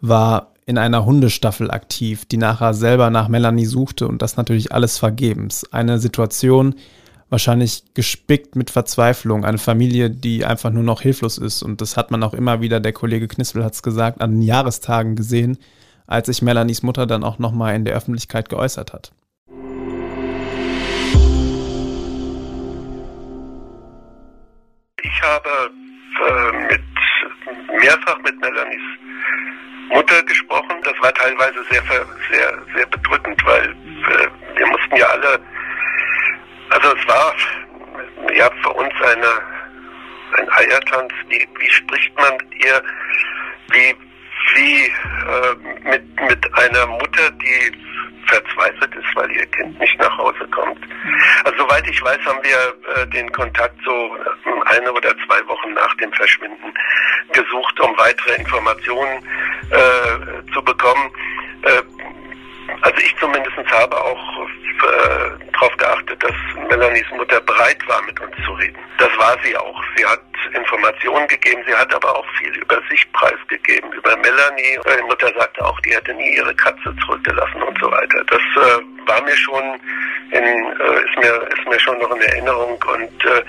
war 0.00 0.52
in 0.66 0.78
einer 0.78 1.04
Hundestaffel 1.04 1.70
aktiv, 1.70 2.24
die 2.24 2.36
nachher 2.36 2.74
selber 2.74 3.10
nach 3.10 3.28
Melanie 3.28 3.66
suchte 3.66 4.08
und 4.08 4.20
das 4.20 4.36
natürlich 4.36 4.72
alles 4.72 4.98
vergebens. 4.98 5.72
Eine 5.72 5.98
Situation, 6.00 6.74
wahrscheinlich 7.30 7.84
gespickt 7.94 8.56
mit 8.56 8.70
Verzweiflung, 8.70 9.44
eine 9.44 9.58
Familie, 9.58 10.10
die 10.10 10.44
einfach 10.44 10.70
nur 10.70 10.82
noch 10.82 11.02
hilflos 11.02 11.38
ist. 11.38 11.62
Und 11.62 11.80
das 11.80 11.96
hat 11.96 12.10
man 12.10 12.22
auch 12.22 12.34
immer 12.34 12.60
wieder, 12.60 12.80
der 12.80 12.92
Kollege 12.92 13.28
Knispel 13.28 13.64
hat 13.64 13.74
es 13.74 13.82
gesagt, 13.82 14.20
an 14.20 14.32
den 14.32 14.42
Jahrestagen 14.42 15.14
gesehen, 15.14 15.58
als 16.06 16.26
sich 16.26 16.42
Melanies 16.42 16.82
Mutter 16.82 17.06
dann 17.06 17.24
auch 17.24 17.38
nochmal 17.38 17.74
in 17.74 17.84
der 17.84 17.94
Öffentlichkeit 17.94 18.48
geäußert 18.48 18.92
hat. 18.92 19.12
Ich 25.06 25.22
habe 25.22 25.70
äh, 26.26 26.52
mit, 26.72 26.82
mehrfach 27.80 28.18
mit 28.24 28.40
Melanies 28.40 28.82
Mutter 29.90 30.22
gesprochen. 30.24 30.80
Das 30.82 30.94
war 31.00 31.14
teilweise 31.14 31.64
sehr, 31.70 31.82
sehr, 32.30 32.58
sehr 32.74 32.86
bedrückend, 32.86 33.40
weil 33.44 33.70
äh, 33.70 34.58
wir 34.58 34.66
mussten 34.66 34.96
ja 34.96 35.06
alle 35.06 35.40
also 36.70 36.94
es 36.96 37.08
war 37.08 37.34
ja 38.34 38.50
für 38.62 38.70
uns 38.70 38.92
eine, 39.00 39.32
ein 40.38 40.48
Eiertanz. 40.50 41.12
Wie, 41.28 41.46
wie 41.58 41.70
spricht 41.70 42.14
man 42.16 42.36
mit 42.36 42.64
ihr? 42.64 42.82
Wie, 43.70 43.96
wie 44.54 44.84
äh, 44.84 45.88
mit, 45.88 46.20
mit 46.20 46.54
einer 46.58 46.86
Mutter, 46.86 47.30
die 47.30 47.72
verzweifelt 48.26 48.94
ist, 48.96 49.14
weil 49.14 49.30
ihr 49.30 49.46
Kind 49.46 49.78
nicht 49.78 49.98
nach 50.00 50.18
Hause 50.18 50.46
kommt. 50.48 50.80
Also 51.44 51.58
soweit 51.58 51.86
ich 51.88 52.02
weiß, 52.02 52.18
haben 52.24 52.42
wir 52.42 52.74
äh, 52.96 53.06
den 53.08 53.30
Kontakt 53.30 53.76
so 53.84 54.16
eine 54.66 54.92
oder 54.92 55.14
zwei 55.26 55.46
Wochen 55.46 55.72
nach 55.74 55.94
dem 55.96 56.12
Verschwinden 56.12 56.72
gesucht, 57.32 57.80
um 57.80 57.96
weitere 57.98 58.34
Informationen 58.36 59.22
äh, 59.70 60.52
zu 60.52 60.62
bekommen. 60.62 61.10
Äh, 61.62 61.82
also 62.82 62.98
ich 62.98 63.14
zumindest 63.18 63.56
habe 63.70 63.96
auch 63.96 64.35
äh, 64.82 65.52
darauf 65.52 65.76
geachtet, 65.76 66.22
dass 66.22 66.34
Melanies 66.68 67.06
Mutter 67.16 67.40
bereit 67.40 67.78
war, 67.88 68.02
mit 68.02 68.18
uns 68.20 68.34
zu 68.44 68.52
reden. 68.52 68.78
Das 68.98 69.10
war 69.18 69.36
sie 69.44 69.56
auch. 69.56 69.82
Sie 69.96 70.04
hat 70.04 70.20
Informationen 70.54 71.26
gegeben, 71.28 71.62
sie 71.66 71.74
hat 71.74 71.92
aber 71.94 72.16
auch 72.16 72.26
viel 72.38 72.54
über 72.56 72.80
sich 72.90 73.10
preisgegeben, 73.12 73.92
über 73.92 74.16
Melanie. 74.16 74.78
Die 74.98 75.02
Mutter 75.04 75.32
sagte 75.38 75.64
auch, 75.64 75.78
die 75.80 75.94
hätte 75.94 76.14
nie 76.14 76.36
ihre 76.36 76.54
Katze 76.54 76.94
zurückgelassen 77.04 77.62
und 77.62 77.78
so 77.80 77.90
weiter. 77.90 78.22
Das 78.28 78.40
äh, 78.40 78.82
war 79.06 79.22
mir 79.22 79.36
schon 79.36 79.80
in, 80.30 80.44
äh, 80.44 81.04
ist 81.04 81.18
mir 81.18 81.48
ist 81.56 81.68
mir 81.68 81.80
schon 81.80 81.98
noch 81.98 82.10
in 82.14 82.22
Erinnerung 82.22 82.78
und 82.94 83.24
äh, 83.24 83.42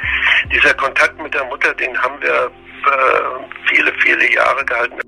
dieser 0.51 0.73
Kontakt 0.73 1.21
mit 1.21 1.33
der 1.33 1.43
Mutter, 1.45 1.73
den 1.75 1.97
haben 2.01 2.21
wir 2.21 2.33
äh, 2.33 3.69
viele 3.69 3.93
viele 3.99 4.33
Jahre 4.33 4.65
gehalten. 4.65 5.01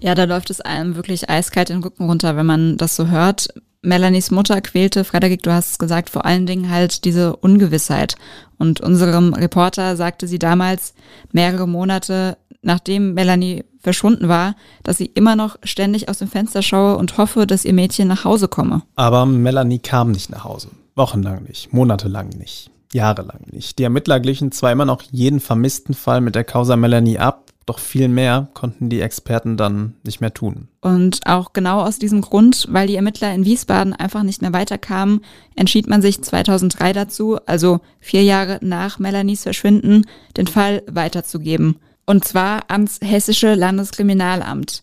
Ja, 0.00 0.14
da 0.14 0.24
läuft 0.24 0.50
es 0.50 0.60
einem 0.62 0.96
wirklich 0.96 1.28
eiskalt 1.28 1.68
den 1.68 1.82
Rücken 1.82 2.06
runter, 2.06 2.36
wenn 2.36 2.46
man 2.46 2.78
das 2.78 2.96
so 2.96 3.08
hört. 3.08 3.48
Melanies 3.82 4.30
Mutter 4.30 4.60
quälte, 4.60 5.04
Frederik, 5.04 5.42
du 5.42 5.52
hast 5.52 5.72
es 5.72 5.78
gesagt, 5.78 6.10
vor 6.10 6.26
allen 6.26 6.46
Dingen 6.46 6.70
halt 6.70 7.04
diese 7.04 7.36
Ungewissheit. 7.36 8.16
Und 8.58 8.80
unserem 8.80 9.32
Reporter 9.32 9.96
sagte 9.96 10.28
sie 10.28 10.38
damals, 10.38 10.94
mehrere 11.32 11.66
Monate 11.66 12.36
nachdem 12.62 13.14
Melanie 13.14 13.64
verschwunden 13.78 14.28
war, 14.28 14.54
dass 14.82 14.98
sie 14.98 15.06
immer 15.06 15.36
noch 15.36 15.56
ständig 15.62 16.08
aus 16.08 16.18
dem 16.18 16.28
Fenster 16.28 16.62
schaue 16.62 16.96
und 16.96 17.16
hoffe, 17.16 17.46
dass 17.46 17.64
ihr 17.64 17.72
Mädchen 17.72 18.08
nach 18.08 18.24
Hause 18.24 18.48
komme. 18.48 18.82
Aber 18.96 19.24
Melanie 19.26 19.78
kam 19.78 20.10
nicht 20.10 20.30
nach 20.30 20.44
Hause. 20.44 20.68
Wochenlang 20.94 21.44
nicht, 21.44 21.72
monatelang 21.72 22.28
nicht, 22.30 22.70
jahrelang 22.92 23.46
nicht. 23.50 23.78
Die 23.78 23.84
Ermittler 23.84 24.20
glichen 24.20 24.52
zwar 24.52 24.72
immer 24.72 24.84
noch 24.84 25.02
jeden 25.10 25.40
vermissten 25.40 25.94
Fall 25.94 26.20
mit 26.20 26.34
der 26.34 26.44
Causa 26.44 26.76
Melanie 26.76 27.18
ab, 27.18 27.49
doch 27.70 27.78
viel 27.78 28.08
mehr 28.08 28.48
konnten 28.52 28.88
die 28.88 29.00
Experten 29.00 29.56
dann 29.56 29.94
nicht 30.02 30.20
mehr 30.20 30.34
tun. 30.34 30.66
Und 30.80 31.20
auch 31.24 31.52
genau 31.52 31.82
aus 31.82 32.00
diesem 32.00 32.20
Grund, 32.20 32.66
weil 32.68 32.88
die 32.88 32.96
Ermittler 32.96 33.32
in 33.32 33.44
Wiesbaden 33.44 33.92
einfach 33.92 34.24
nicht 34.24 34.42
mehr 34.42 34.52
weiterkamen, 34.52 35.20
entschied 35.54 35.86
man 35.86 36.02
sich 36.02 36.20
2003 36.20 36.92
dazu, 36.92 37.38
also 37.46 37.78
vier 38.00 38.24
Jahre 38.24 38.58
nach 38.60 38.98
Melanies 38.98 39.44
Verschwinden, 39.44 40.04
den 40.36 40.48
Fall 40.48 40.82
weiterzugeben. 40.90 41.76
Und 42.06 42.24
zwar 42.24 42.68
ans 42.72 42.98
Hessische 43.04 43.54
Landeskriminalamt. 43.54 44.82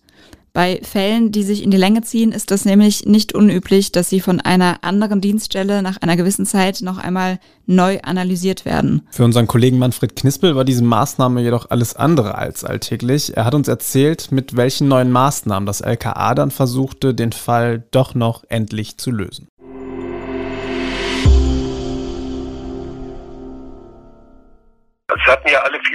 Bei 0.58 0.80
Fällen, 0.82 1.32
die 1.32 1.44
sich 1.44 1.62
in 1.62 1.70
die 1.70 1.78
Länge 1.78 2.02
ziehen, 2.02 2.32
ist 2.32 2.50
das 2.50 2.66
nämlich 2.66 3.06
nicht 3.06 3.36
unüblich, 3.36 3.92
dass 3.92 4.10
sie 4.10 4.20
von 4.20 4.42
einer 4.42 4.84
anderen 4.84 5.22
Dienststelle 5.22 5.84
nach 5.84 5.98
einer 5.98 6.18
gewissen 6.18 6.48
Zeit 6.48 6.82
noch 6.82 6.98
einmal 6.98 7.38
neu 7.68 8.00
analysiert 8.02 8.66
werden. 8.66 9.04
Für 9.12 9.24
unseren 9.24 9.46
Kollegen 9.46 9.78
Manfred 9.78 10.16
Knispel 10.16 10.56
war 10.56 10.66
diese 10.66 10.84
Maßnahme 10.84 11.44
jedoch 11.44 11.70
alles 11.70 11.96
andere 11.96 12.40
als 12.40 12.64
alltäglich. 12.64 13.38
Er 13.38 13.46
hat 13.46 13.54
uns 13.54 13.68
erzählt, 13.68 14.32
mit 14.32 14.56
welchen 14.56 14.88
neuen 14.88 15.12
Maßnahmen 15.12 15.68
das 15.68 15.82
LKA 15.82 16.34
dann 16.34 16.50
versuchte, 16.50 17.14
den 17.14 17.34
Fall 17.34 17.84
doch 17.92 18.16
noch 18.16 18.44
endlich 18.50 18.98
zu 18.98 19.12
lösen. 19.12 19.50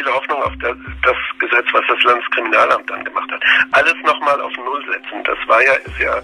Viele 0.03 0.15
Hoffnung 0.15 0.43
auf 0.43 0.53
das, 0.61 0.77
das 1.03 1.17
Gesetz, 1.39 1.67
was 1.73 1.83
das 1.89 2.03
Landeskriminalamt 2.05 2.91
dann 2.91 3.05
gemacht 3.05 3.31
hat. 3.31 3.43
Alles 3.73 3.95
nochmal 4.05 4.41
auf 4.41 4.53
Null 4.57 4.85
setzen, 4.91 5.23
das 5.25 5.39
war 5.47 5.63
ja, 5.63 5.73
ist 5.73 5.99
ja 5.99 6.21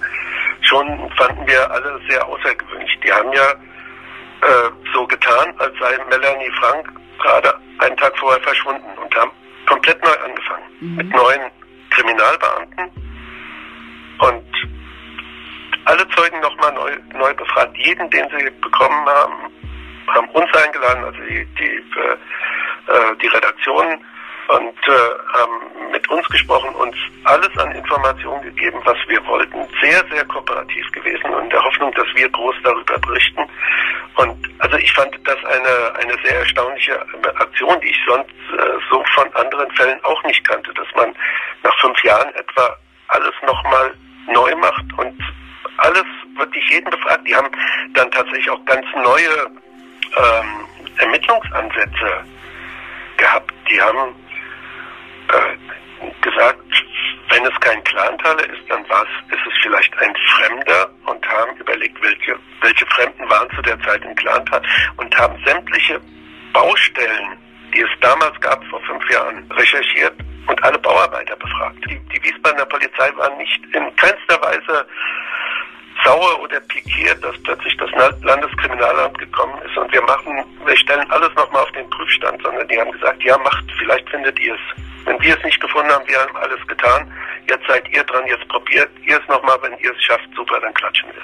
schon, 0.63 1.11
fanden 1.17 1.47
wir 1.47 1.71
alle 1.71 2.01
sehr 2.09 2.27
außergewöhnlich. 2.27 2.99
Die 3.05 3.13
haben 3.13 3.33
ja 3.33 3.51
äh, 3.51 4.71
so 4.93 5.07
getan, 5.07 5.55
als 5.59 5.73
sei 5.79 5.99
Melanie 6.11 6.51
Frank 6.61 6.89
gerade 7.21 7.55
einen 7.79 7.97
Tag 7.97 8.17
vorher 8.19 8.41
verschwunden 8.43 8.99
und 9.03 9.15
haben 9.17 9.31
komplett 9.67 10.03
neu 10.05 10.25
angefangen. 10.25 10.65
Mhm. 10.81 10.97
Mit 10.97 11.11
neuen 11.11 11.51
Kriminalbeamten 11.91 12.91
und 14.21 14.45
alle 15.85 16.07
Zeugen 16.11 16.41
nochmal 16.41 16.73
neu, 16.75 16.97
neu 17.15 17.35
befragt. 17.35 17.77
Jeden, 17.79 18.11
den 18.11 18.29
sie 18.31 18.51
bekommen 18.61 19.07
haben, 19.07 19.53
haben 20.09 20.29
uns 20.31 20.53
eingeladen, 20.55 21.05
also 21.05 21.19
die, 21.23 21.47
die, 21.59 21.77
äh, 21.77 22.17
die 23.21 23.27
Redaktion 23.27 24.01
und 24.49 24.79
äh, 24.89 24.93
haben 25.35 25.91
mit 25.93 26.09
uns 26.09 26.27
gesprochen, 26.29 26.75
uns 26.77 26.97
alles 27.25 27.55
an 27.59 27.71
Informationen 27.73 28.43
gegeben, 28.43 28.81
was 28.85 28.97
wir 29.07 29.25
wollten. 29.27 29.59
Sehr, 29.83 30.03
sehr 30.11 30.25
kooperativ 30.25 30.91
gewesen 30.93 31.27
und 31.35 31.45
in 31.45 31.51
der 31.51 31.63
Hoffnung, 31.63 31.93
dass 31.93 32.07
wir 32.15 32.29
groß 32.31 32.57
darüber 32.65 32.99
berichten. 32.99 33.43
Und 34.17 34.49
also 34.61 34.77
ich 34.79 34.93
fand 34.93 35.15
das 35.25 35.37
eine, 35.45 35.95
eine 36.01 36.17
sehr 36.25 36.39
erstaunliche 36.39 36.99
Aktion, 37.37 37.79
die 37.81 37.91
ich 37.91 38.01
sonst 38.07 38.31
äh, 38.31 38.79
so 38.91 39.05
von 39.15 39.33
anderen 39.35 39.71
Fällen 39.73 40.03
auch 40.05 40.23
nicht 40.25 40.47
kannte, 40.49 40.73
dass 40.75 40.89
man 40.97 41.15
nach 41.63 41.79
fünf 41.81 42.03
Jahren 42.03 42.33
etwa 42.35 42.77
alles 43.09 43.35
nochmal 43.47 43.93
neu 44.29 44.55
macht 44.57 44.85
und 44.97 45.15
alles 45.77 46.05
wirklich 46.37 46.69
jeden 46.71 46.91
befragt. 46.91 47.27
Die 47.27 47.37
haben 47.37 47.51
dann 47.93 48.11
tatsächlich 48.11 48.51
auch 48.51 48.65
ganz 48.65 48.87
neue 48.95 49.51
ähm, 50.17 50.67
Ermittlungsansätze 50.97 52.25
gehabt. 53.19 53.53
Die 53.71 53.81
haben 53.81 54.15
äh, 55.29 56.11
gesagt, 56.23 56.63
wenn 57.31 57.45
es 57.45 57.61
kein 57.61 57.83
Clantaler 57.85 58.45
ist, 58.45 58.71
dann 58.71 58.89
war 58.89 59.03
ist 59.03 59.47
es 59.47 59.53
vielleicht 59.63 59.93
ein 59.99 60.15
Fremder 60.37 60.91
und 61.07 61.29
haben 61.29 61.57
überlegt, 61.59 62.03
welche, 62.03 62.39
welche 62.63 62.87
Fremden 62.87 63.29
waren 63.29 63.49
zu 63.55 63.63
der 63.63 63.79
Zeit 63.83 64.03
im 64.05 64.15
Clantal 64.15 64.63
und 64.97 65.19
haben 65.19 65.37
sämtliche 65.45 66.01
Baustellen, 66.53 67.37
die 67.75 67.81
es 67.81 67.91
damals 68.01 68.41
gab, 68.41 68.65
vor 68.67 68.81
fünf 68.83 69.11
Jahren, 69.11 69.51
recherchiert 69.53 70.15
und 70.47 70.63
alle 70.65 70.79
Bauarbeiter 70.79 71.37
befragt. 71.37 71.79
Die, 71.91 71.99
die 72.09 72.25
Wiesbadener 72.25 72.65
Polizei 72.65 73.11
war 73.17 73.31
nicht 73.37 73.63
in 73.75 73.95
keinster 73.97 74.41
Weise 74.41 74.87
sauer 76.05 76.41
oder 76.43 76.61
pikiert, 76.61 77.23
dass 77.23 77.37
plötzlich 77.43 77.77
das 77.77 77.91
Landeskriminalamt 78.23 79.19
gekommen 79.19 79.61
ist 79.65 79.77
und 79.77 79.93
wir 79.93 80.03
machen, 80.03 80.45
wir 80.65 80.77
stellen 80.77 81.11
alles 81.11 81.31
nochmal 81.35 81.63
auf 81.63 81.73
den 81.73 81.89
Prüfstand, 81.91 82.43
sondern 82.43 82.67
die 82.69 82.79
haben 82.79 82.93
gesagt, 82.93 83.23
ja 83.23 83.37
macht, 83.39 83.65
vielleicht 83.79 84.09
findet 84.11 84.39
ihr 84.41 84.55
es. 84.55 84.83
Wenn 85.05 85.21
wir 85.21 85.37
es 85.37 85.45
nicht 85.45 85.61
gefunden 85.61 85.91
haben, 85.91 86.07
wir 86.07 86.19
haben 86.19 86.37
alles 86.37 86.67
getan, 86.67 87.11
jetzt 87.49 87.67
seid 87.67 87.89
ihr 87.95 88.05
dran, 88.05 88.27
jetzt 88.27 88.47
probiert 88.49 88.91
ihr 89.07 89.21
es 89.21 89.29
nochmal, 89.29 89.59
wenn 89.63 89.79
ihr 89.79 89.93
es 89.95 90.03
schafft, 90.03 90.29
super, 90.37 90.61
dann 90.61 90.75
klatschen 90.75 91.09
wir. 91.15 91.23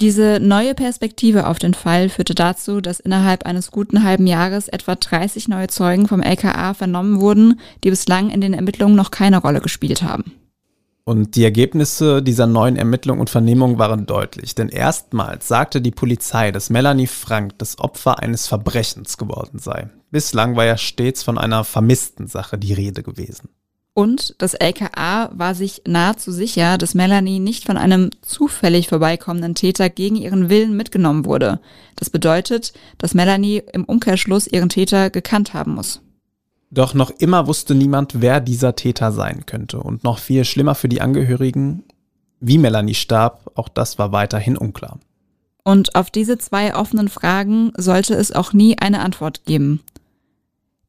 Diese 0.00 0.40
neue 0.40 0.74
Perspektive 0.74 1.46
auf 1.46 1.58
den 1.58 1.72
Fall 1.72 2.10
führte 2.10 2.34
dazu, 2.34 2.82
dass 2.82 3.00
innerhalb 3.00 3.46
eines 3.46 3.70
guten 3.70 4.04
halben 4.04 4.26
Jahres 4.26 4.68
etwa 4.68 4.94
30 4.94 5.48
neue 5.48 5.68
Zeugen 5.68 6.06
vom 6.06 6.20
LKA 6.20 6.74
vernommen 6.74 7.20
wurden, 7.22 7.60
die 7.82 7.88
bislang 7.88 8.28
in 8.28 8.42
den 8.42 8.52
Ermittlungen 8.52 8.94
noch 8.94 9.10
keine 9.10 9.38
Rolle 9.38 9.62
gespielt 9.62 10.02
haben. 10.02 10.45
Und 11.08 11.36
die 11.36 11.44
Ergebnisse 11.44 12.20
dieser 12.20 12.48
neuen 12.48 12.74
Ermittlung 12.74 13.20
und 13.20 13.30
Vernehmung 13.30 13.78
waren 13.78 14.06
deutlich, 14.06 14.56
denn 14.56 14.68
erstmals 14.68 15.46
sagte 15.46 15.80
die 15.80 15.92
Polizei, 15.92 16.50
dass 16.50 16.68
Melanie 16.68 17.06
Frank 17.06 17.56
das 17.58 17.78
Opfer 17.78 18.18
eines 18.18 18.48
Verbrechens 18.48 19.16
geworden 19.16 19.60
sei. 19.60 19.88
Bislang 20.10 20.56
war 20.56 20.64
ja 20.64 20.76
stets 20.76 21.22
von 21.22 21.38
einer 21.38 21.62
vermissten 21.62 22.26
Sache 22.26 22.58
die 22.58 22.72
Rede 22.72 23.04
gewesen. 23.04 23.50
Und 23.94 24.34
das 24.38 24.54
LKA 24.54 25.30
war 25.32 25.54
sich 25.54 25.82
nahezu 25.86 26.32
sicher, 26.32 26.76
dass 26.76 26.94
Melanie 26.94 27.38
nicht 27.38 27.64
von 27.64 27.76
einem 27.76 28.10
zufällig 28.20 28.88
vorbeikommenden 28.88 29.54
Täter 29.54 29.88
gegen 29.88 30.16
ihren 30.16 30.50
Willen 30.50 30.76
mitgenommen 30.76 31.24
wurde. 31.24 31.60
Das 31.94 32.10
bedeutet, 32.10 32.72
dass 32.98 33.14
Melanie 33.14 33.62
im 33.72 33.84
Umkehrschluss 33.84 34.48
ihren 34.48 34.70
Täter 34.70 35.10
gekannt 35.10 35.54
haben 35.54 35.76
muss. 35.76 36.02
Doch 36.70 36.94
noch 36.94 37.10
immer 37.10 37.46
wusste 37.46 37.74
niemand, 37.74 38.20
wer 38.20 38.40
dieser 38.40 38.74
Täter 38.76 39.12
sein 39.12 39.46
könnte. 39.46 39.78
Und 39.78 40.04
noch 40.04 40.18
viel 40.18 40.44
schlimmer 40.44 40.74
für 40.74 40.88
die 40.88 41.00
Angehörigen, 41.00 41.84
wie 42.40 42.58
Melanie 42.58 42.94
starb, 42.94 43.50
auch 43.54 43.68
das 43.68 43.98
war 43.98 44.12
weiterhin 44.12 44.56
unklar. 44.56 44.98
Und 45.64 45.94
auf 45.94 46.10
diese 46.10 46.38
zwei 46.38 46.74
offenen 46.74 47.08
Fragen 47.08 47.72
sollte 47.76 48.14
es 48.14 48.32
auch 48.32 48.52
nie 48.52 48.78
eine 48.78 49.00
Antwort 49.00 49.44
geben. 49.46 49.80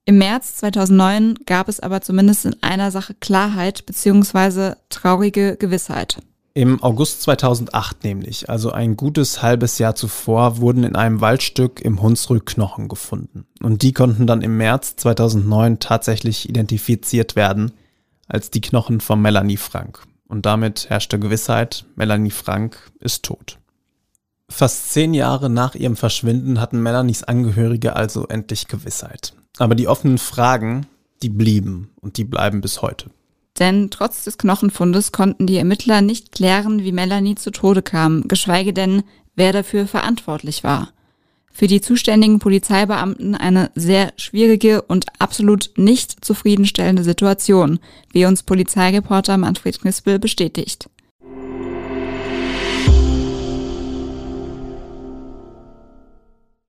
Im 0.06 0.20
März 0.20 0.56
2009 0.58 1.40
gab 1.46 1.68
es 1.68 1.80
aber 1.80 2.02
zumindest 2.02 2.46
in 2.46 2.56
einer 2.62 2.92
Sache 2.92 3.14
Klarheit 3.20 3.86
bzw. 3.86 4.76
traurige 4.90 5.58
Gewissheit. 5.58 6.20
Im 6.58 6.82
August 6.82 7.22
2008 7.22 8.04
nämlich, 8.04 8.50
also 8.50 8.72
ein 8.72 8.98
gutes 8.98 9.44
halbes 9.44 9.78
Jahr 9.78 9.94
zuvor, 9.94 10.58
wurden 10.58 10.84
in 10.84 10.96
einem 10.96 11.22
Waldstück 11.22 11.80
im 11.82 12.02
Hunsrück 12.02 12.48
Knochen 12.48 12.88
gefunden. 12.88 13.46
Und 13.62 13.84
die 13.84 13.94
konnten 13.94 14.26
dann 14.26 14.42
im 14.42 14.58
März 14.58 14.96
2009 14.96 15.78
tatsächlich 15.78 16.50
identifiziert 16.50 17.36
werden 17.36 17.74
als 18.28 18.50
die 18.50 18.62
Knochen 18.62 19.02
von 19.02 19.22
Melanie 19.22 19.58
Frank. 19.58 20.02
Und 20.28 20.48
damit 20.48 20.90
herrschte 20.90 21.20
Gewissheit, 21.20 21.86
Melanie 21.96 22.32
Frank 22.32 22.92
ist 23.00 23.22
tot. 23.22 23.60
Fast 24.50 24.90
zehn 24.90 25.14
Jahre 25.14 25.52
nach 25.52 25.76
ihrem 25.76 25.96
Verschwinden 25.96 26.60
hatten 26.60 26.82
Melanies 26.82 27.22
Angehörige 27.22 27.96
also 27.96 28.26
endlich 28.30 28.68
Gewissheit. 28.68 29.36
Aber 29.60 29.76
die 29.76 29.88
offenen 29.88 30.18
Fragen, 30.18 30.88
die 31.22 31.30
blieben 31.30 31.92
und 32.02 32.18
die 32.18 32.24
bleiben 32.24 32.62
bis 32.62 32.82
heute. 32.82 33.12
Denn 33.60 33.90
trotz 33.90 34.24
des 34.24 34.38
Knochenfundes 34.38 35.12
konnten 35.12 35.48
die 35.48 35.58
Ermittler 35.58 36.02
nicht 36.02 36.32
klären, 36.32 36.84
wie 36.84 36.92
Melanie 36.92 37.36
zu 37.36 37.52
Tode 37.52 37.82
kam, 37.82 38.28
geschweige 38.28 38.74
denn, 38.74 39.04
wer 39.36 39.52
dafür 39.52 39.88
verantwortlich 39.88 40.64
war. 40.64 40.90
Für 41.52 41.66
die 41.66 41.82
zuständigen 41.82 42.38
Polizeibeamten 42.38 43.34
eine 43.34 43.72
sehr 43.74 44.14
schwierige 44.16 44.84
und 44.84 45.08
absolut 45.18 45.72
nicht 45.76 46.24
zufriedenstellende 46.24 47.04
Situation, 47.04 47.80
wie 48.12 48.26
uns 48.26 48.44
Polizeireporter 48.44 49.38
Manfred 49.38 49.82
Knispel 49.82 50.20
bestätigt. 50.20 50.88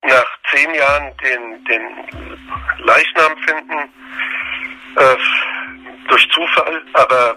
Nach 0.03 0.27
zehn 0.51 0.75
Jahren 0.75 1.13
den, 1.23 1.65
den 1.67 1.83
Leichnam 2.87 3.37
finden, 3.45 3.93
äh, 4.97 5.17
durch 6.09 6.29
Zufall, 6.31 6.83
aber 6.95 7.37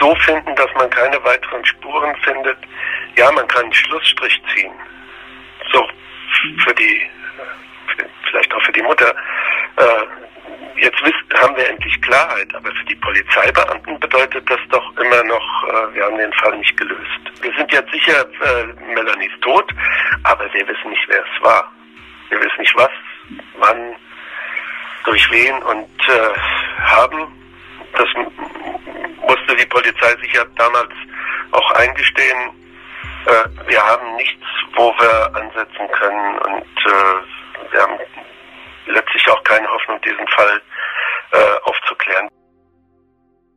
so 0.00 0.14
finden, 0.16 0.54
dass 0.54 0.72
man 0.74 0.88
keine 0.90 1.22
weiteren 1.24 1.64
Spuren 1.64 2.14
findet. 2.22 2.58
Ja, 3.16 3.30
man 3.32 3.46
kann 3.48 3.64
einen 3.64 3.74
Schlussstrich 3.74 4.40
ziehen. 4.54 4.72
So 5.72 5.88
für 6.64 6.74
die, 6.74 7.02
vielleicht 8.28 8.54
auch 8.54 8.62
für 8.62 8.72
die 8.72 8.82
Mutter. 8.82 9.14
Äh, 9.76 10.80
jetzt 10.80 11.00
haben 11.40 11.56
wir 11.56 11.68
endlich 11.68 12.00
Klarheit, 12.02 12.54
aber 12.54 12.70
für 12.70 12.84
die 12.84 12.94
Polizeibeamten 12.96 13.98
bedeutet 13.98 14.48
das 14.48 14.60
doch 14.70 14.96
immer 14.98 15.22
noch, 15.24 15.68
äh, 15.68 15.94
wir 15.94 16.04
haben 16.04 16.18
den 16.18 16.32
Fall 16.34 16.56
nicht 16.58 16.76
gelöst. 16.76 17.20
Wir 17.42 17.52
sind 17.54 17.72
jetzt 17.72 17.90
sicher, 17.90 18.20
äh, 18.22 18.64
Melanie 18.94 19.26
ist 19.26 19.42
tot, 19.42 19.72
aber 20.24 20.52
wir 20.52 20.68
wissen 20.68 20.90
nicht, 20.90 21.04
wer 21.08 21.22
es 21.22 21.44
war. 21.44 21.72
Wir 22.28 22.38
wissen 22.38 22.60
nicht 22.60 22.76
was, 22.76 22.90
wann, 23.58 23.96
durch 25.08 25.30
wen 25.30 25.62
und 25.62 25.88
äh, 26.08 26.38
haben. 26.80 27.32
Das 27.94 28.08
musste 29.26 29.56
die 29.56 29.66
Polizei 29.66 30.14
sich 30.20 30.32
ja 30.34 30.44
damals 30.56 30.92
auch 31.52 31.70
eingestehen. 31.72 32.50
Äh, 33.26 33.68
wir 33.68 33.82
haben 33.82 34.16
nichts, 34.16 34.44
wo 34.76 34.92
wir 34.98 35.34
ansetzen 35.34 35.88
können 35.98 36.38
und 36.38 36.76
äh, 36.86 37.72
wir 37.72 37.82
haben 37.82 37.98
letztlich 38.86 39.28
auch 39.30 39.42
keine 39.44 39.66
Hoffnung, 39.68 39.98
diesen 40.02 40.28
Fall 40.28 40.62
äh, 41.32 41.36
aufzuklären. 41.64 42.28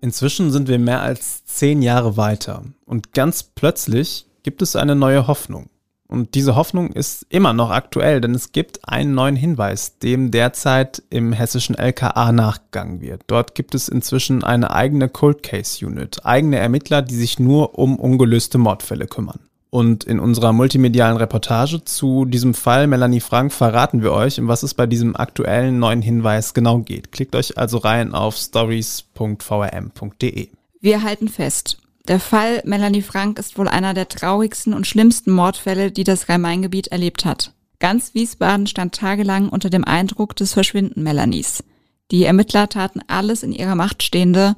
Inzwischen 0.02 0.52
sind 0.52 0.68
wir 0.68 0.80
mehr 0.80 1.02
als 1.02 1.46
zehn 1.46 1.82
Jahre 1.82 2.16
weiter 2.16 2.64
und 2.86 3.14
ganz 3.14 3.44
plötzlich 3.44 4.26
gibt 4.44 4.62
es 4.62 4.76
eine 4.76 4.96
neue 4.96 5.28
Hoffnung. 5.28 5.70
Und 6.12 6.36
diese 6.36 6.56
Hoffnung 6.58 6.92
ist 6.92 7.26
immer 7.30 7.54
noch 7.54 7.72
aktuell, 7.72 8.20
denn 8.20 8.36
es 8.36 8.52
gibt 8.52 8.86
einen 8.88 9.14
neuen 9.14 9.38
Hinweis, 9.38 9.98
dem 10.00 10.30
derzeit 10.30 11.02
im 11.10 11.32
hessischen 11.32 11.78
LKA 11.78 12.34
nachgegangen 12.34 13.00
wird. 13.00 13.22
Dort 13.28 13.56
gibt 13.56 13.74
es 13.76 13.88
inzwischen 13.88 14.44
eine 14.44 14.72
eigene 14.72 15.08
Cold 15.08 15.42
Case 15.42 15.86
Unit, 15.86 16.26
eigene 16.26 16.58
Ermittler, 16.58 17.02
die 17.02 17.16
sich 17.16 17.40
nur 17.40 17.80
um 17.80 17.98
ungelöste 17.98 18.58
Mordfälle 18.58 19.08
kümmern. 19.08 19.40
Und 19.70 20.04
in 20.04 20.20
unserer 20.20 20.52
multimedialen 20.52 21.16
Reportage 21.16 21.86
zu 21.86 22.26
diesem 22.26 22.54
Fall 22.54 22.88
Melanie 22.88 23.22
Frank 23.22 23.54
verraten 23.54 24.04
wir 24.04 24.12
euch, 24.12 24.38
um 24.38 24.50
was 24.50 24.64
es 24.64 24.74
bei 24.74 24.88
diesem 24.88 25.16
aktuellen 25.16 25.80
neuen 25.80 26.02
Hinweis 26.02 26.54
genau 26.54 26.80
geht. 26.80 27.14
Klickt 27.14 27.38
euch 27.38 27.58
also 27.58 27.78
rein 27.78 28.14
auf 28.14 28.36
stories.vrm.de. 28.36 30.50
Wir 30.82 31.04
halten 31.04 31.30
fest. 31.30 31.81
Der 32.08 32.20
Fall 32.20 32.62
Melanie 32.66 33.04
Frank 33.04 33.38
ist 33.38 33.58
wohl 33.58 33.68
einer 33.68 33.94
der 33.94 34.08
traurigsten 34.08 34.74
und 34.74 34.88
schlimmsten 34.88 35.32
Mordfälle, 35.32 35.92
die 35.92 36.04
das 36.04 36.30
Rhein-Main-Gebiet 36.30 36.88
erlebt 36.88 37.26
hat. 37.26 37.54
Ganz 37.80 38.14
Wiesbaden 38.14 38.68
stand 38.68 38.96
tagelang 38.96 39.50
unter 39.50 39.70
dem 39.70 39.84
Eindruck 39.84 40.36
des 40.36 40.54
Verschwinden 40.54 41.04
Melanies. 41.04 41.64
Die 42.10 42.26
Ermittler 42.26 42.70
taten 42.70 43.02
alles 43.08 43.44
in 43.44 43.52
ihrer 43.52 43.76
Macht 43.76 44.04
Stehende, 44.04 44.56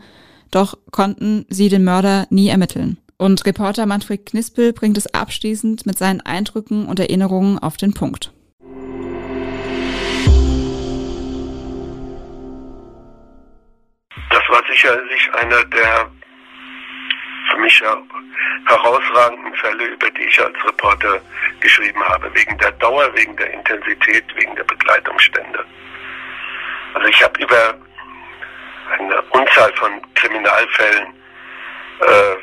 doch 0.52 0.78
konnten 0.92 1.46
sie 1.50 1.70
den 1.70 1.84
Mörder 1.84 2.28
nie 2.30 2.48
ermitteln. 2.48 2.98
Und 3.18 3.46
Reporter 3.46 3.86
Manfred 3.86 4.26
Knispel 4.26 4.74
bringt 4.74 4.98
es 4.98 5.14
abschließend 5.14 5.86
mit 5.86 5.98
seinen 5.98 6.22
Eindrücken 6.22 6.88
und 6.88 7.00
Erinnerungen 7.00 7.60
auf 7.60 7.78
den 7.78 7.94
Punkt. 7.94 8.32
Das 14.30 14.44
war 14.50 14.64
sicherlich 14.70 15.30
einer 15.34 15.64
der 15.66 16.12
mich 17.64 17.82
herausragenden 18.66 19.56
Fälle, 19.56 19.86
über 19.86 20.10
die 20.12 20.24
ich 20.24 20.42
als 20.42 20.56
Reporter 20.66 21.20
geschrieben 21.62 22.04
habe, 22.08 22.34
wegen 22.36 22.58
der 22.58 22.72
Dauer, 22.74 23.10
wegen 23.16 23.36
der 23.38 23.52
Intensität, 23.54 24.24
wegen 24.36 24.56
der 24.56 24.64
Begleitumstände. 24.66 25.66
Also 26.94 27.08
ich 27.08 27.24
habe 27.24 27.42
über 27.42 27.76
eine 28.98 29.22
Unzahl 29.32 29.74
von 29.74 30.02
Kriminalfällen 30.14 31.08
äh, 32.02 32.36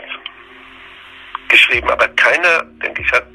geschrieben, 1.48 1.90
aber 1.90 2.08
keiner, 2.08 2.62
denke 2.82 3.02
ich, 3.02 3.12
hat 3.12 3.26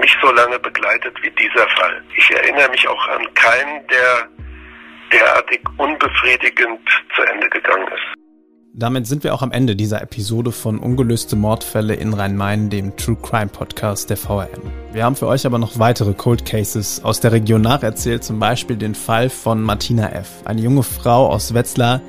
mich 0.00 0.16
so 0.22 0.30
lange 0.32 0.58
begleitet 0.58 1.16
wie 1.22 1.30
dieser 1.30 1.68
Fall. 1.70 2.02
Ich 2.16 2.30
erinnere 2.30 2.70
mich 2.70 2.86
auch 2.88 3.08
an 3.08 3.34
keinen, 3.34 3.86
der 3.88 4.28
derartig 5.12 5.60
unbefriedigend 5.78 6.80
zu 7.14 7.22
Ende 7.22 7.48
gegangen 7.48 7.88
ist. 7.88 8.27
Damit 8.78 9.08
sind 9.08 9.24
wir 9.24 9.34
auch 9.34 9.42
am 9.42 9.50
Ende 9.50 9.74
dieser 9.74 10.00
Episode 10.02 10.52
von 10.52 10.78
Ungelöste 10.78 11.34
Mordfälle 11.34 11.94
in 11.94 12.14
Rhein-Main, 12.14 12.70
dem 12.70 12.96
True 12.96 13.16
Crime 13.20 13.48
Podcast 13.48 14.08
der 14.08 14.16
VRM. 14.16 14.70
Wir 14.92 15.02
haben 15.02 15.16
für 15.16 15.26
euch 15.26 15.46
aber 15.46 15.58
noch 15.58 15.80
weitere 15.80 16.14
Cold 16.14 16.46
Cases 16.46 17.02
aus 17.02 17.18
der 17.18 17.32
Region 17.32 17.60
nacherzählt, 17.60 18.22
zum 18.22 18.38
Beispiel 18.38 18.76
den 18.76 18.94
Fall 18.94 19.30
von 19.30 19.60
Martina 19.62 20.12
F., 20.12 20.28
eine 20.44 20.60
junge 20.60 20.84
Frau 20.84 21.26
aus 21.26 21.54
Wetzlar, 21.54 22.00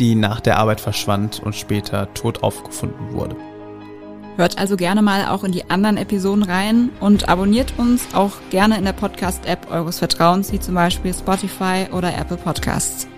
die 0.00 0.14
nach 0.14 0.40
der 0.40 0.58
Arbeit 0.58 0.82
verschwand 0.82 1.40
und 1.42 1.56
später 1.56 2.12
tot 2.12 2.42
aufgefunden 2.42 3.14
wurde. 3.14 3.34
Hört 4.36 4.58
also 4.58 4.76
gerne 4.76 5.00
mal 5.00 5.28
auch 5.28 5.44
in 5.44 5.52
die 5.52 5.70
anderen 5.70 5.96
Episoden 5.96 6.42
rein 6.42 6.90
und 7.00 7.30
abonniert 7.30 7.72
uns 7.78 8.06
auch 8.12 8.32
gerne 8.50 8.76
in 8.76 8.84
der 8.84 8.92
Podcast-App 8.92 9.70
eures 9.70 9.98
Vertrauens, 9.98 10.52
wie 10.52 10.60
zum 10.60 10.74
Beispiel 10.74 11.14
Spotify 11.14 11.86
oder 11.90 12.14
Apple 12.14 12.36
Podcasts. 12.36 13.08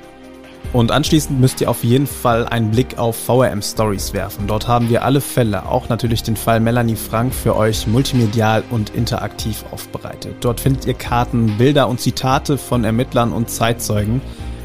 Und 0.73 0.93
anschließend 0.93 1.41
müsst 1.41 1.61
ihr 1.61 1.69
auf 1.69 1.83
jeden 1.83 2.07
Fall 2.07 2.47
einen 2.47 2.71
Blick 2.71 2.97
auf 2.97 3.17
VRM 3.17 3.61
Stories 3.61 4.13
werfen. 4.13 4.47
Dort 4.47 4.69
haben 4.69 4.89
wir 4.89 5.05
alle 5.05 5.21
Fälle, 5.21 5.67
auch 5.67 5.89
natürlich 5.89 6.23
den 6.23 6.37
Fall 6.37 6.61
Melanie 6.61 6.95
Frank, 6.95 7.35
für 7.35 7.57
euch 7.57 7.89
multimedial 7.89 8.63
und 8.71 8.91
interaktiv 8.91 9.65
aufbereitet. 9.73 10.37
Dort 10.41 10.61
findet 10.61 10.87
ihr 10.87 10.95
Karten, 10.95 11.59
Bilder 11.59 11.89
und 11.89 12.01
Zitate 12.01 12.57
von 12.57 12.85
Ermittlern 12.85 13.33
und 13.33 13.51
Zeitzeugen. 13.51 14.21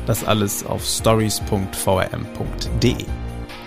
Das 0.06 0.24
alles 0.24 0.63
auf 0.63 0.86
stories.vrm.de. 0.86 2.96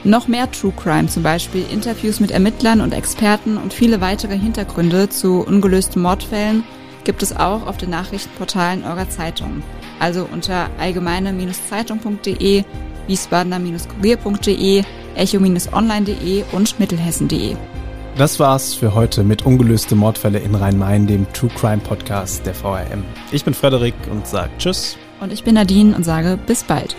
Noch 0.05 0.29
mehr 0.29 0.49
True 0.53 0.73
Crime, 0.77 1.09
zum 1.09 1.25
Beispiel 1.25 1.65
Interviews 1.73 2.21
mit 2.21 2.31
Ermittlern 2.31 2.81
und 2.81 2.95
Experten 2.95 3.57
und 3.57 3.73
viele 3.73 4.01
weitere 4.01 4.39
Hintergründe 4.39 5.09
zu 5.09 5.45
ungelösten 5.45 6.01
Mordfällen 6.01 6.63
gibt 7.03 7.23
es 7.23 7.35
auch 7.35 7.67
auf 7.67 7.79
den 7.79 7.91
Nachrichtenportalen 7.91 8.85
eurer 8.85 9.09
Zeitung. 9.09 9.65
Also 10.01 10.29
unter 10.31 10.69
allgemeine-zeitung.de, 10.79 12.65
wiesbadener-kurier.de, 13.07 14.83
echo-online.de 15.17 16.45
und 16.53 16.79
mittelhessen.de. 16.79 17.57
Das 18.17 18.41
war's 18.41 18.75
für 18.75 18.95
heute 18.95 19.23
mit 19.23 19.47
Ungelöste 19.47 19.95
Mordfälle 19.95 20.41
in 20.41 20.55
Rhein-Main, 20.55 21.07
dem 21.07 21.33
True 21.33 21.51
Crime 21.55 21.79
Podcast 21.79 22.45
der 22.47 22.55
VRM. 22.55 23.05
Ich 23.31 23.45
bin 23.45 23.55
Frederik 23.55 23.95
und 24.11 24.27
sage 24.27 24.51
Tschüss. 24.59 24.97
Und 25.21 25.33
ich 25.33 25.45
bin 25.45 25.55
Nadine 25.55 25.95
und 25.95 26.05
sage 26.05 26.39
bis 26.47 26.65
bald. 26.65 26.97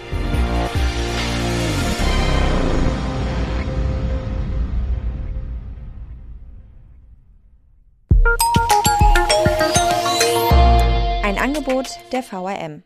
Angebot 11.39 11.99
der 12.11 12.21
VRM. 12.21 12.83